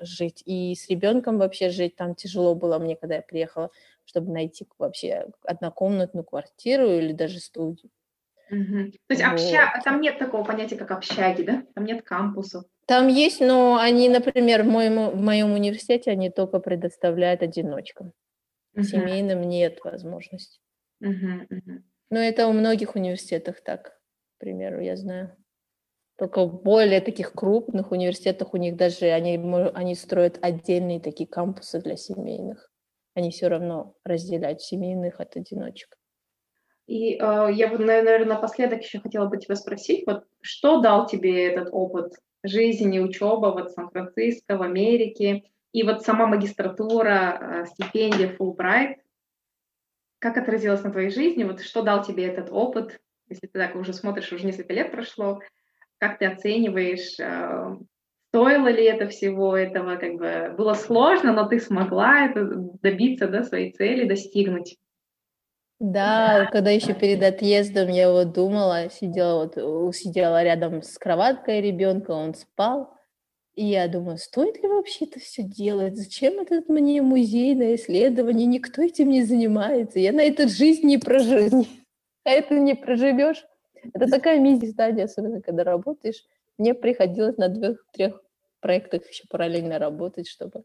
жить. 0.00 0.42
И 0.44 0.74
с 0.74 0.88
ребенком 0.88 1.38
вообще 1.38 1.70
жить 1.70 1.96
там 1.96 2.14
тяжело 2.14 2.54
было 2.54 2.78
мне, 2.78 2.96
когда 2.96 3.16
я 3.16 3.22
приехала, 3.22 3.70
чтобы 4.04 4.32
найти 4.32 4.66
вообще 4.78 5.26
однокомнатную 5.44 6.24
квартиру 6.24 6.88
или 6.88 7.12
даже 7.12 7.40
студию. 7.40 7.90
Угу. 8.50 8.92
То 9.06 9.14
есть 9.14 9.22
вот. 9.22 9.32
обща... 9.32 9.80
там 9.84 10.00
нет 10.00 10.18
такого 10.18 10.44
понятия, 10.44 10.76
как 10.76 10.90
общаги, 10.90 11.42
да? 11.42 11.64
Там 11.74 11.84
нет 11.84 12.02
кампусов. 12.02 12.64
Там 12.86 13.08
есть, 13.08 13.40
но 13.40 13.78
они, 13.78 14.08
например, 14.08 14.62
в 14.62 14.66
моем, 14.66 15.10
в 15.10 15.20
моем 15.20 15.52
университете 15.52 16.10
они 16.10 16.30
только 16.30 16.58
предоставляют 16.58 17.42
одиночкам. 17.42 18.12
Угу. 18.74 18.84
Семейным 18.84 19.42
нет 19.42 19.80
возможности. 19.82 20.60
Угу, 21.00 21.46
угу. 21.50 21.82
Но 22.10 22.18
это 22.18 22.46
у 22.46 22.52
многих 22.52 22.94
университетах 22.94 23.62
так 23.62 23.94
к 24.36 24.40
примеру, 24.40 24.80
я 24.80 24.96
знаю. 24.96 25.36
Только 26.16 26.44
в 26.44 26.62
более 26.62 27.00
таких 27.00 27.32
крупных 27.32 27.90
университетах 27.92 28.54
у 28.54 28.56
них 28.56 28.76
даже 28.76 29.06
они, 29.06 29.36
они 29.74 29.94
строят 29.94 30.38
отдельные 30.42 31.00
такие 31.00 31.28
кампусы 31.28 31.80
для 31.80 31.96
семейных. 31.96 32.70
Они 33.14 33.30
все 33.30 33.48
равно 33.48 33.94
разделяют 34.04 34.60
семейных 34.60 35.20
от 35.20 35.36
одиночек. 35.36 35.96
И 36.86 37.14
э, 37.14 37.48
я 37.52 37.68
бы, 37.68 37.78
наверное, 37.78 38.26
напоследок 38.26 38.82
еще 38.82 39.00
хотела 39.00 39.26
бы 39.26 39.38
тебя 39.38 39.56
спросить, 39.56 40.04
вот 40.06 40.24
что 40.40 40.80
дал 40.80 41.06
тебе 41.06 41.46
этот 41.46 41.68
опыт 41.72 42.12
жизни, 42.42 42.98
учеба 42.98 43.52
вот 43.52 43.70
в 43.70 43.72
Сан-Франциско, 43.72 44.56
в 44.56 44.62
Америке, 44.62 45.44
и 45.72 45.82
вот 45.82 46.02
сама 46.02 46.26
магистратура, 46.26 47.64
э, 47.64 47.66
стипендия 47.66 48.36
Fulbright, 48.36 48.96
как 50.24 50.38
отразилось 50.38 50.82
на 50.82 50.90
твоей 50.90 51.10
жизни, 51.10 51.44
вот 51.44 51.60
что 51.60 51.82
дал 51.82 52.02
тебе 52.02 52.24
этот 52.24 52.50
опыт, 52.50 52.98
если 53.28 53.46
ты 53.46 53.58
так 53.58 53.76
уже 53.76 53.92
смотришь, 53.92 54.32
уже 54.32 54.46
несколько 54.46 54.72
лет 54.72 54.90
прошло, 54.90 55.40
как 55.98 56.18
ты 56.18 56.24
оцениваешь, 56.24 57.20
э, 57.20 57.76
стоило 58.28 58.68
ли 58.68 58.84
это 58.84 59.06
всего 59.08 59.54
этого, 59.54 59.96
как 59.96 60.14
бы 60.14 60.54
было 60.56 60.72
сложно, 60.72 61.34
но 61.34 61.46
ты 61.46 61.60
смогла 61.60 62.24
это 62.24 62.42
добиться, 62.80 63.28
да, 63.28 63.42
своей 63.42 63.72
цели, 63.72 64.08
достигнуть. 64.08 64.78
Да, 65.78 66.48
когда 66.50 66.70
еще 66.70 66.94
перед 66.94 67.22
отъездом 67.22 67.90
я 67.90 68.10
вот 68.10 68.32
думала, 68.32 68.88
сидела 68.88 69.50
вот, 69.54 69.94
сидела 69.94 70.42
рядом 70.42 70.80
с 70.80 70.96
кроваткой 70.96 71.60
ребенка, 71.60 72.12
он 72.12 72.32
спал, 72.32 72.93
и 73.54 73.64
я 73.66 73.88
думаю, 73.88 74.18
стоит 74.18 74.62
ли 74.62 74.68
вообще 74.68 75.04
это 75.04 75.20
все 75.20 75.42
делать? 75.42 75.96
Зачем 75.96 76.40
этот 76.40 76.68
мне 76.68 77.00
музейное 77.02 77.76
исследование? 77.76 78.46
Никто 78.46 78.82
этим 78.82 79.10
не 79.10 79.22
занимается. 79.22 79.98
Я 79.98 80.12
на 80.12 80.22
эту 80.22 80.48
жизнь 80.48 80.86
не 80.86 80.98
проживу 80.98 81.66
а 82.24 82.30
это 82.30 82.58
не 82.58 82.74
проживешь. 82.74 83.44
Это 83.92 84.10
такая 84.10 84.40
мизи-стадия, 84.40 85.04
особенно 85.04 85.40
когда 85.40 85.62
работаешь. 85.62 86.24
Мне 86.58 86.74
приходилось 86.74 87.36
на 87.36 87.48
двух-трех 87.48 88.20
проектах 88.60 89.08
еще 89.08 89.24
параллельно 89.28 89.78
работать, 89.78 90.26
чтобы 90.26 90.64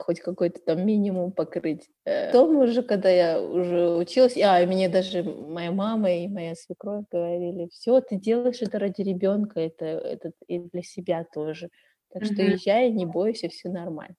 хоть 0.00 0.20
какой-то 0.20 0.60
там 0.60 0.84
минимум 0.86 1.32
покрыть. 1.32 1.88
Э, 2.04 2.26
потом 2.26 2.56
уже, 2.56 2.82
когда 2.82 3.10
я 3.10 3.40
уже 3.40 3.96
училась, 3.96 4.36
а, 4.36 4.60
и 4.60 4.66
мне 4.66 4.88
даже 4.88 5.22
моя 5.22 5.72
мама 5.72 6.12
и 6.12 6.28
моя 6.28 6.54
свекровь 6.54 7.04
говорили, 7.10 7.68
все, 7.72 8.00
ты 8.00 8.16
делаешь 8.16 8.62
это 8.62 8.78
ради 8.78 9.02
ребенка, 9.02 9.60
это, 9.60 9.84
это 9.84 10.32
и 10.46 10.58
для 10.58 10.82
себя 10.82 11.24
тоже. 11.32 11.70
Так 12.12 12.22
mm-hmm. 12.22 12.32
что 12.32 12.42
езжай, 12.42 12.90
не 12.90 13.06
бойся, 13.06 13.48
все 13.48 13.68
нормально. 13.68 14.16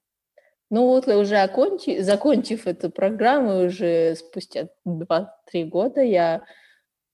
Ну 0.69 0.87
вот 0.87 1.07
уже 1.07 1.37
окончив, 1.37 2.03
закончив 2.03 2.67
эту 2.67 2.89
программу, 2.89 3.65
уже 3.65 4.15
спустя 4.15 4.69
2-3 4.85 5.65
года 5.65 6.01
я, 6.01 6.43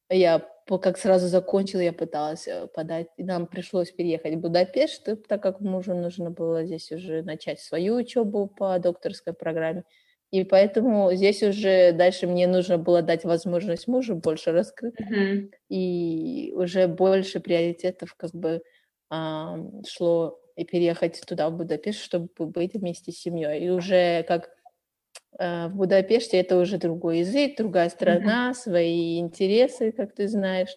я 0.10 0.48
как 0.68 0.98
сразу 0.98 1.28
закончила, 1.28 1.82
я 1.82 1.94
пыталась 1.94 2.48
э, 2.48 2.68
подать, 2.68 3.08
и 3.18 3.24
нам 3.24 3.48
пришлось 3.48 3.92
переехать 3.92 4.36
в 4.36 4.40
Будапешт, 4.40 5.08
так 5.28 5.42
как 5.42 5.60
мужу 5.60 5.94
нужно 5.94 6.30
было 6.30 6.66
здесь 6.66 6.92
уже 6.92 7.24
начать 7.24 7.60
свою 7.60 7.96
учебу 7.96 8.48
по 8.48 8.80
докторской 8.80 9.34
программе. 9.34 9.84
И 10.32 10.46
поэтому 10.46 11.14
здесь 11.14 11.44
уже 11.44 11.92
дальше 11.92 12.26
мне 12.26 12.48
нужно 12.48 12.78
было 12.78 13.02
дать 13.02 13.26
возможность 13.26 13.88
мужу 13.88 14.16
больше 14.16 14.54
раскрыть. 14.54 14.96
Mm-hmm. 15.00 15.52
И 15.70 16.54
уже 16.56 16.88
больше 16.88 17.42
приоритетов 17.42 18.16
как 18.16 18.32
бы 18.32 18.62
а, 19.10 19.58
шло 19.86 20.40
и 20.56 20.64
переехать 20.64 21.22
туда, 21.28 21.50
в 21.50 21.58
Будапешт, 21.58 22.00
чтобы 22.00 22.30
быть 22.38 22.76
вместе 22.76 23.12
с 23.12 23.20
семьей. 23.20 23.66
И 23.66 23.70
уже 23.70 24.24
как 24.24 24.52
в 25.42 25.76
Будапеште 25.76 26.38
это 26.38 26.58
уже 26.58 26.78
другой 26.78 27.20
язык, 27.20 27.58
другая 27.58 27.90
страна, 27.90 28.52
mm-hmm. 28.52 28.54
свои 28.54 29.20
интересы, 29.20 29.92
как 29.92 30.14
ты 30.14 30.28
знаешь. 30.28 30.76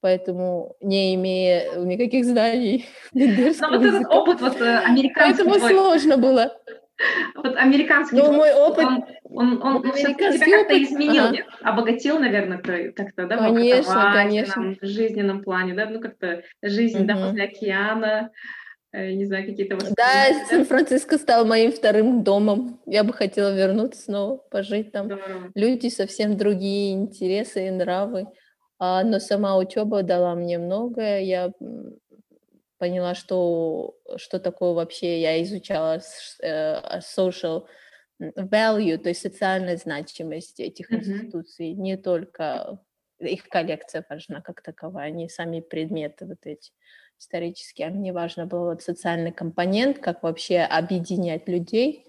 Поэтому, 0.00 0.76
не 0.82 1.14
имея 1.14 1.76
никаких 1.76 2.26
знаний 2.26 2.84
Но 3.14 3.70
вот 3.70 3.82
этот 3.82 4.06
опыт 4.06 4.40
вот 4.42 4.60
э, 4.60 4.78
американский... 4.78 5.44
Поэтому 5.44 5.54
сложно 5.66 6.18
было. 6.18 6.54
Вот 7.34 7.56
американский 7.56 8.16
ну, 8.16 8.32
мой 8.32 8.52
опыт, 8.52 8.84
он, 8.84 9.04
он, 9.24 9.62
он, 9.62 9.76
он 9.76 9.90
американский 9.90 10.38
тебя 10.38 10.58
как-то 10.58 10.82
изменил, 10.82 11.24
ага. 11.24 11.38
обогатил, 11.62 12.18
наверное, 12.18 12.58
как-то, 12.58 13.26
да, 13.26 13.36
конечно, 13.38 14.12
конечно. 14.12 14.76
в 14.80 14.86
жизненном 14.86 15.42
плане, 15.42 15.74
да, 15.74 15.86
ну 15.86 16.00
как-то 16.00 16.42
жизнь, 16.62 16.98
угу. 16.98 17.06
да, 17.06 17.16
после 17.16 17.44
океана, 17.44 18.30
э, 18.30 18.30
не 18.94 19.24
знаю, 19.24 19.46
какие-то 19.46 19.76
Да, 19.96 20.46
Сан-Франциско 20.48 21.18
стал 21.18 21.44
моим 21.44 21.72
вторым 21.72 22.22
домом. 22.22 22.80
Я 22.86 23.02
бы 23.04 23.12
хотела 23.12 23.54
вернуться 23.54 24.02
снова, 24.02 24.36
пожить 24.50 24.92
там. 24.92 25.06
Здорово. 25.06 25.50
Люди 25.54 25.88
совсем 25.88 26.36
другие 26.36 26.92
интересы 26.92 27.66
и 27.66 27.70
нравы. 27.70 28.26
А, 28.78 29.02
но 29.02 29.18
сама 29.18 29.56
учеба 29.56 30.02
дала 30.02 30.34
мне 30.34 30.58
многое. 30.58 31.20
Я 31.20 31.52
поняла, 32.78 33.14
что, 33.14 33.96
что 34.16 34.38
такое 34.38 34.72
вообще, 34.72 35.20
я 35.20 35.42
изучала 35.42 36.00
э, 36.42 37.00
social 37.00 37.66
value, 38.20 38.98
то 38.98 39.08
есть 39.08 39.22
социальная 39.22 39.76
значимость 39.76 40.60
этих 40.60 40.92
mm-hmm. 40.92 40.96
институций, 40.96 41.72
не 41.72 41.96
только 41.96 42.78
их 43.20 43.48
коллекция 43.48 44.04
важна 44.08 44.40
как 44.40 44.62
таковая, 44.62 45.10
не 45.10 45.28
сами 45.28 45.60
предметы 45.60 46.26
вот 46.26 46.38
эти 46.44 46.72
исторические, 47.18 47.88
а 47.88 47.90
мне 47.90 48.12
важно 48.12 48.46
было 48.46 48.70
вот 48.70 48.82
социальный 48.82 49.32
компонент, 49.32 49.98
как 49.98 50.22
вообще 50.22 50.60
объединять 50.60 51.48
людей, 51.48 52.06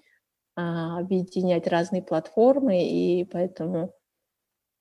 а, 0.56 1.00
объединять 1.00 1.68
разные 1.68 2.02
платформы, 2.02 2.84
и 2.84 3.26
поэтому 3.26 3.94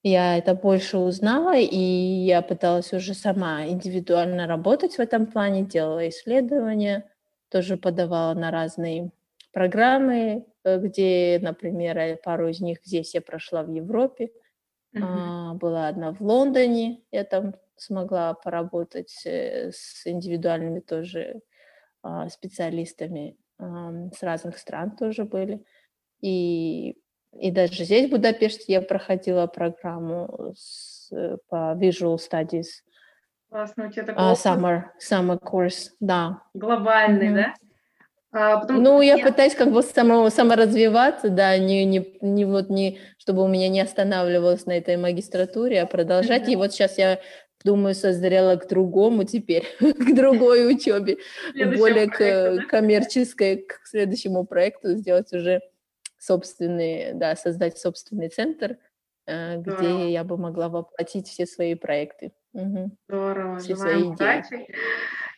я 0.02 0.36
это 0.36 0.54
больше 0.54 0.98
узнала, 0.98 1.56
и 1.56 1.76
я 1.76 2.42
пыталась 2.42 2.92
уже 2.92 3.14
сама 3.14 3.66
индивидуально 3.66 4.46
работать 4.46 4.96
в 4.96 5.00
этом 5.00 5.26
плане, 5.26 5.62
делала 5.62 6.08
исследования, 6.08 7.10
тоже 7.50 7.76
подавала 7.76 8.34
на 8.34 8.50
разные 8.50 9.12
программы, 9.52 10.46
э, 10.64 10.78
где, 10.78 11.38
например, 11.40 12.18
пару 12.22 12.48
из 12.48 12.60
них 12.60 12.78
здесь 12.84 13.14
я 13.14 13.22
прошла 13.22 13.62
в 13.62 13.70
Европе, 13.70 14.30
uh-huh. 14.94 15.02
а, 15.02 15.54
была 15.54 15.88
одна 15.88 16.12
в 16.12 16.20
Лондоне, 16.20 17.00
я 17.10 17.24
там 17.24 17.54
смогла 17.76 18.34
поработать 18.34 19.22
э, 19.24 19.70
с 19.72 20.06
индивидуальными 20.06 20.80
тоже 20.80 21.40
а, 22.02 22.28
специалистами 22.28 23.36
с 23.56 24.22
разных 24.22 24.58
стран 24.58 24.96
тоже 24.96 25.24
были. 25.24 25.64
И 26.20 26.98
и 27.40 27.50
даже 27.50 27.84
здесь, 27.84 28.08
в 28.08 28.10
Будапеште, 28.10 28.72
я 28.72 28.82
проходила 28.82 29.46
программу 29.46 30.52
с, 30.56 31.10
э, 31.12 31.36
по 31.48 31.76
Visual 31.76 32.16
Studies. 32.16 32.66
Классно, 33.50 33.88
у 33.88 33.90
тебя 33.90 34.04
такой 34.04 34.24
uh, 34.24 34.34
summer, 34.34 34.82
summer 35.00 35.40
course, 35.40 35.90
да. 36.00 36.42
Глобальный, 36.54 37.30
mm-hmm. 37.30 37.34
да? 37.34 37.54
А, 38.32 38.58
потом, 38.58 38.82
ну, 38.82 39.00
я, 39.00 39.14
я 39.14 39.24
пытаюсь 39.24 39.54
как 39.54 39.72
бы 39.72 39.82
само, 39.82 40.28
саморазвиваться, 40.28 41.28
да, 41.28 41.56
не, 41.58 41.84
не, 41.84 42.16
не 42.20 42.44
вот 42.44 42.68
не, 42.68 42.98
чтобы 43.18 43.44
у 43.44 43.48
меня 43.48 43.68
не 43.68 43.80
останавливалось 43.80 44.66
на 44.66 44.72
этой 44.72 44.96
магистратуре, 44.96 45.82
а 45.82 45.86
продолжать. 45.86 46.48
Mm-hmm. 46.48 46.52
И 46.52 46.56
вот 46.56 46.72
сейчас 46.72 46.98
я 46.98 47.20
думаю, 47.64 47.94
созрела 47.94 48.56
к 48.56 48.68
другому 48.68 49.24
теперь, 49.24 49.64
к 49.80 50.14
другой 50.14 50.72
учебе, 50.72 51.18
более 51.76 52.08
к 52.08 52.66
коммерческой, 52.68 53.56
к 53.56 53.80
следующему 53.84 54.44
проекту 54.44 54.94
сделать 54.96 55.32
уже 55.32 55.62
собственный, 56.18 57.12
да, 57.14 57.36
создать 57.36 57.78
собственный 57.78 58.28
центр, 58.28 58.76
э, 59.26 59.56
где 59.58 60.10
я 60.10 60.24
бы 60.24 60.36
могла 60.36 60.68
воплотить 60.68 61.28
все 61.28 61.46
свои 61.46 61.74
проекты. 61.74 62.32
Угу. 62.52 62.90
Здорово, 63.08 63.58
все 63.58 63.76
свои 63.76 64.02
идеи. 64.02 64.68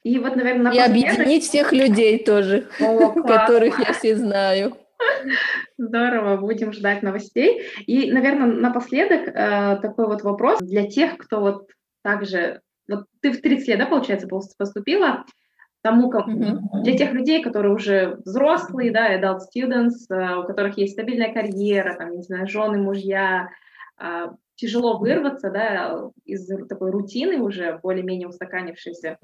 И 0.03 0.19
вот, 0.19 0.37
наверное, 0.37 0.73
И 0.73 0.79
объединить 0.79 1.45
всех 1.45 1.73
людей 1.73 2.23
тоже, 2.25 2.69
О, 2.81 3.11
которых 3.23 3.79
я 3.81 3.93
все 3.93 4.17
знаю. 4.17 4.77
Здорово, 5.77 6.37
будем 6.37 6.73
ждать 6.73 7.03
новостей. 7.03 7.63
И, 7.87 8.11
наверное, 8.13 8.47
напоследок 8.47 9.29
э, 9.29 9.79
такой 9.83 10.07
вот 10.07 10.23
вопрос 10.23 10.61
для 10.61 10.87
тех, 10.87 11.19
кто 11.19 11.41
вот 11.41 11.71
также... 12.07 12.61
Вот 12.89 13.07
ты 13.21 13.33
в 13.33 13.41
30 13.41 13.67
лет, 13.67 13.79
да, 13.81 13.87
получается, 13.87 14.29
поступила, 14.29 15.25
тому, 15.83 16.09
как 16.09 16.29
mm-hmm. 16.29 16.83
для 16.85 16.97
тех 16.97 17.13
людей, 17.13 17.43
которые 17.43 17.75
уже 17.75 18.21
взрослые, 18.25 18.93
да, 18.93 19.19
adult 19.19 19.41
students, 19.53 20.09
uh, 20.11 20.43
у 20.43 20.47
которых 20.47 20.79
есть 20.79 20.93
стабильная 20.93 21.33
карьера, 21.33 21.97
там, 21.97 22.13
не 22.13 22.23
знаю, 22.23 22.47
жены, 22.47 22.79
мужья, 22.79 23.49
uh, 24.01 24.33
тяжело 24.55 24.99
вырваться, 24.99 25.51
да, 25.51 26.11
из 26.25 26.47
такой 26.69 26.93
рутины 26.93 27.41
уже 27.41 27.81
более-менее 27.83 28.29
устаканившейся. 28.29 29.19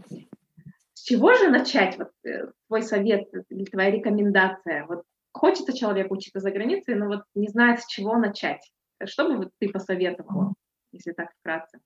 С 0.95 1.03
чего 1.03 1.35
же 1.35 1.49
начать, 1.49 1.99
вот, 1.99 2.11
э, 2.25 2.49
твой 2.67 2.83
совет 2.83 3.29
или 3.49 3.65
твоя 3.65 3.91
рекомендация? 3.91 4.87
Вот 4.87 5.03
хочется 5.33 5.77
человек 5.77 6.11
учиться 6.13 6.41
за 6.41 6.51
границей, 6.51 6.97
но 6.97 7.07
вот 7.07 7.23
не 7.35 7.49
знает, 7.49 7.81
с 7.81 7.87
чего 7.87 8.17
начать. 8.19 8.71
Что 9.05 9.29
бы 9.29 9.37
вот 9.37 9.51
ты 9.59 9.69
посоветовала, 9.69 10.55
если 10.93 11.13
так 11.13 11.31
вкратце? 11.41 11.79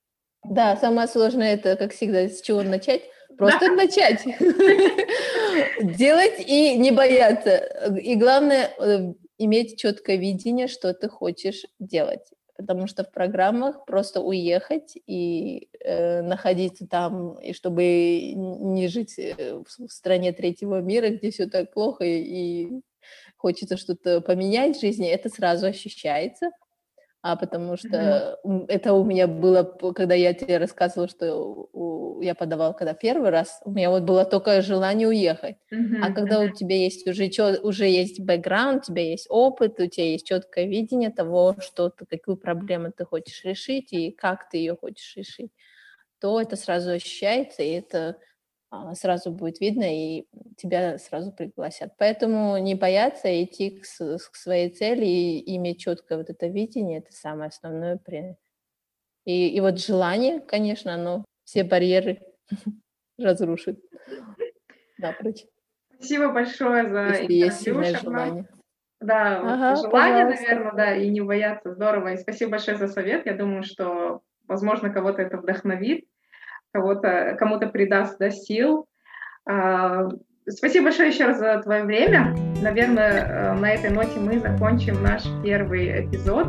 Да, 0.44 0.76
самое 0.76 1.08
сложное 1.08 1.54
это, 1.54 1.76
как 1.76 1.92
всегда, 1.92 2.28
с 2.28 2.40
чего 2.40 2.62
начать. 2.62 3.02
Просто 3.36 3.66
да. 3.66 3.74
начать. 3.74 4.24
Делать 5.98 6.44
и 6.46 6.76
не 6.78 6.90
бояться. 6.90 7.56
И 8.00 8.14
главное, 8.14 8.70
э, 8.78 9.12
иметь 9.38 9.78
четкое 9.78 10.16
видение, 10.16 10.68
что 10.68 10.94
ты 10.94 11.08
хочешь 11.08 11.66
делать. 11.78 12.30
Потому 12.56 12.86
что 12.86 13.04
в 13.04 13.12
программах 13.12 13.84
просто 13.84 14.20
уехать 14.20 14.96
и 15.06 15.68
э, 15.80 16.22
находиться 16.22 16.86
там, 16.86 17.38
и 17.40 17.52
чтобы 17.52 18.32
не 18.34 18.88
жить 18.88 19.18
э, 19.18 19.62
в 19.66 19.88
стране 19.90 20.32
третьего 20.32 20.80
мира, 20.80 21.10
где 21.10 21.30
все 21.30 21.46
так 21.46 21.72
плохо 21.72 22.04
и 22.04 22.68
хочется 23.36 23.76
что-то 23.76 24.22
поменять 24.22 24.78
в 24.78 24.80
жизни, 24.80 25.08
это 25.08 25.28
сразу 25.28 25.66
ощущается 25.66 26.50
а 27.28 27.34
потому 27.34 27.76
что 27.76 28.38
mm-hmm. 28.44 28.66
это 28.68 28.92
у 28.92 29.04
меня 29.04 29.26
было, 29.26 29.64
когда 29.64 30.14
я 30.14 30.32
тебе 30.32 30.58
рассказывала, 30.58 31.08
что 31.08 31.68
у, 31.72 32.20
я 32.20 32.36
подавала 32.36 32.72
когда 32.72 32.94
первый 32.94 33.30
раз, 33.30 33.60
у 33.64 33.72
меня 33.72 33.90
вот 33.90 34.04
было 34.04 34.24
только 34.24 34.62
желание 34.62 35.08
уехать. 35.08 35.56
Mm-hmm. 35.72 35.98
А 36.02 36.12
когда 36.12 36.40
у 36.40 36.48
тебя 36.50 36.76
есть 36.76 37.04
уже, 37.08 37.28
уже 37.62 37.88
есть 37.88 38.20
бэкграунд, 38.20 38.84
у 38.84 38.86
тебя 38.92 39.02
есть 39.02 39.26
опыт, 39.28 39.80
у 39.80 39.86
тебя 39.86 40.06
есть 40.06 40.24
четкое 40.24 40.66
видение 40.66 41.10
того, 41.10 41.56
что 41.58 41.90
ты, 41.90 42.06
какую 42.06 42.36
проблему 42.36 42.92
ты 42.96 43.04
хочешь 43.04 43.42
решить 43.42 43.92
и 43.92 44.12
как 44.12 44.48
ты 44.48 44.58
ее 44.58 44.76
хочешь 44.76 45.16
решить, 45.16 45.50
то 46.20 46.40
это 46.40 46.54
сразу 46.54 46.92
ощущается, 46.92 47.64
и 47.64 47.70
это 47.70 48.18
сразу 48.94 49.30
будет 49.30 49.60
видно, 49.60 49.84
и 49.84 50.26
тебя 50.56 50.98
сразу 50.98 51.32
пригласят. 51.32 51.94
Поэтому 51.98 52.58
не 52.58 52.74
бояться 52.74 53.28
идти 53.42 53.80
к, 53.80 53.82
к 53.82 54.36
своей 54.36 54.70
цели 54.70 55.04
и 55.04 55.56
иметь 55.56 55.80
четкое 55.80 56.18
вот 56.18 56.30
это 56.30 56.46
видение, 56.46 56.98
это 56.98 57.12
самое 57.12 57.48
основное. 57.48 57.96
При... 57.98 58.36
И, 59.24 59.48
и 59.48 59.60
вот 59.60 59.78
желание, 59.78 60.40
конечно, 60.40 60.94
оно 60.94 61.24
все 61.44 61.64
барьеры 61.64 62.20
разрушит. 63.18 63.80
Напрочь. 64.98 65.44
Спасибо 65.94 66.32
большое 66.32 66.88
за 66.88 67.06
Если 67.06 67.32
есть 67.32 67.60
сильное 67.60 67.96
желание. 67.98 68.48
Да, 69.00 69.38
ага, 69.38 69.76
желание, 69.76 70.24
пожалуйста. 70.24 70.42
наверное, 70.42 70.72
да, 70.72 70.96
и 70.96 71.08
не 71.10 71.20
бояться. 71.20 71.72
Здорово. 71.72 72.14
И 72.14 72.16
спасибо 72.16 72.52
большое 72.52 72.76
за 72.78 72.88
совет. 72.88 73.26
Я 73.26 73.34
думаю, 73.34 73.62
что, 73.62 74.22
возможно, 74.46 74.90
кого-то 74.90 75.22
это 75.22 75.36
вдохновит 75.36 76.08
кого-то, 76.76 77.36
кому-то 77.38 77.68
придаст 77.68 78.18
да, 78.18 78.30
сил. 78.30 78.86
А, 79.48 80.08
спасибо 80.48 80.84
большое 80.84 81.08
еще 81.08 81.26
раз 81.26 81.38
за 81.38 81.60
твое 81.62 81.84
время. 81.84 82.36
Наверное, 82.62 83.24
э, 83.24 83.52
на 83.54 83.70
этой 83.70 83.90
ноте 83.90 84.20
мы 84.20 84.38
закончим 84.38 85.02
наш 85.02 85.22
первый 85.42 86.04
эпизод. 86.04 86.48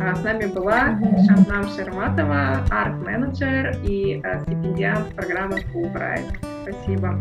А, 0.00 0.14
с 0.14 0.22
нами 0.22 0.46
была 0.46 0.98
Шамнам 1.26 1.68
Шерматова, 1.68 2.66
арт-менеджер 2.70 3.76
и 3.82 4.20
э, 4.22 4.40
стипендиант 4.40 5.14
программы 5.14 5.60
Fulbright. 5.72 6.36
Спасибо. 6.62 7.18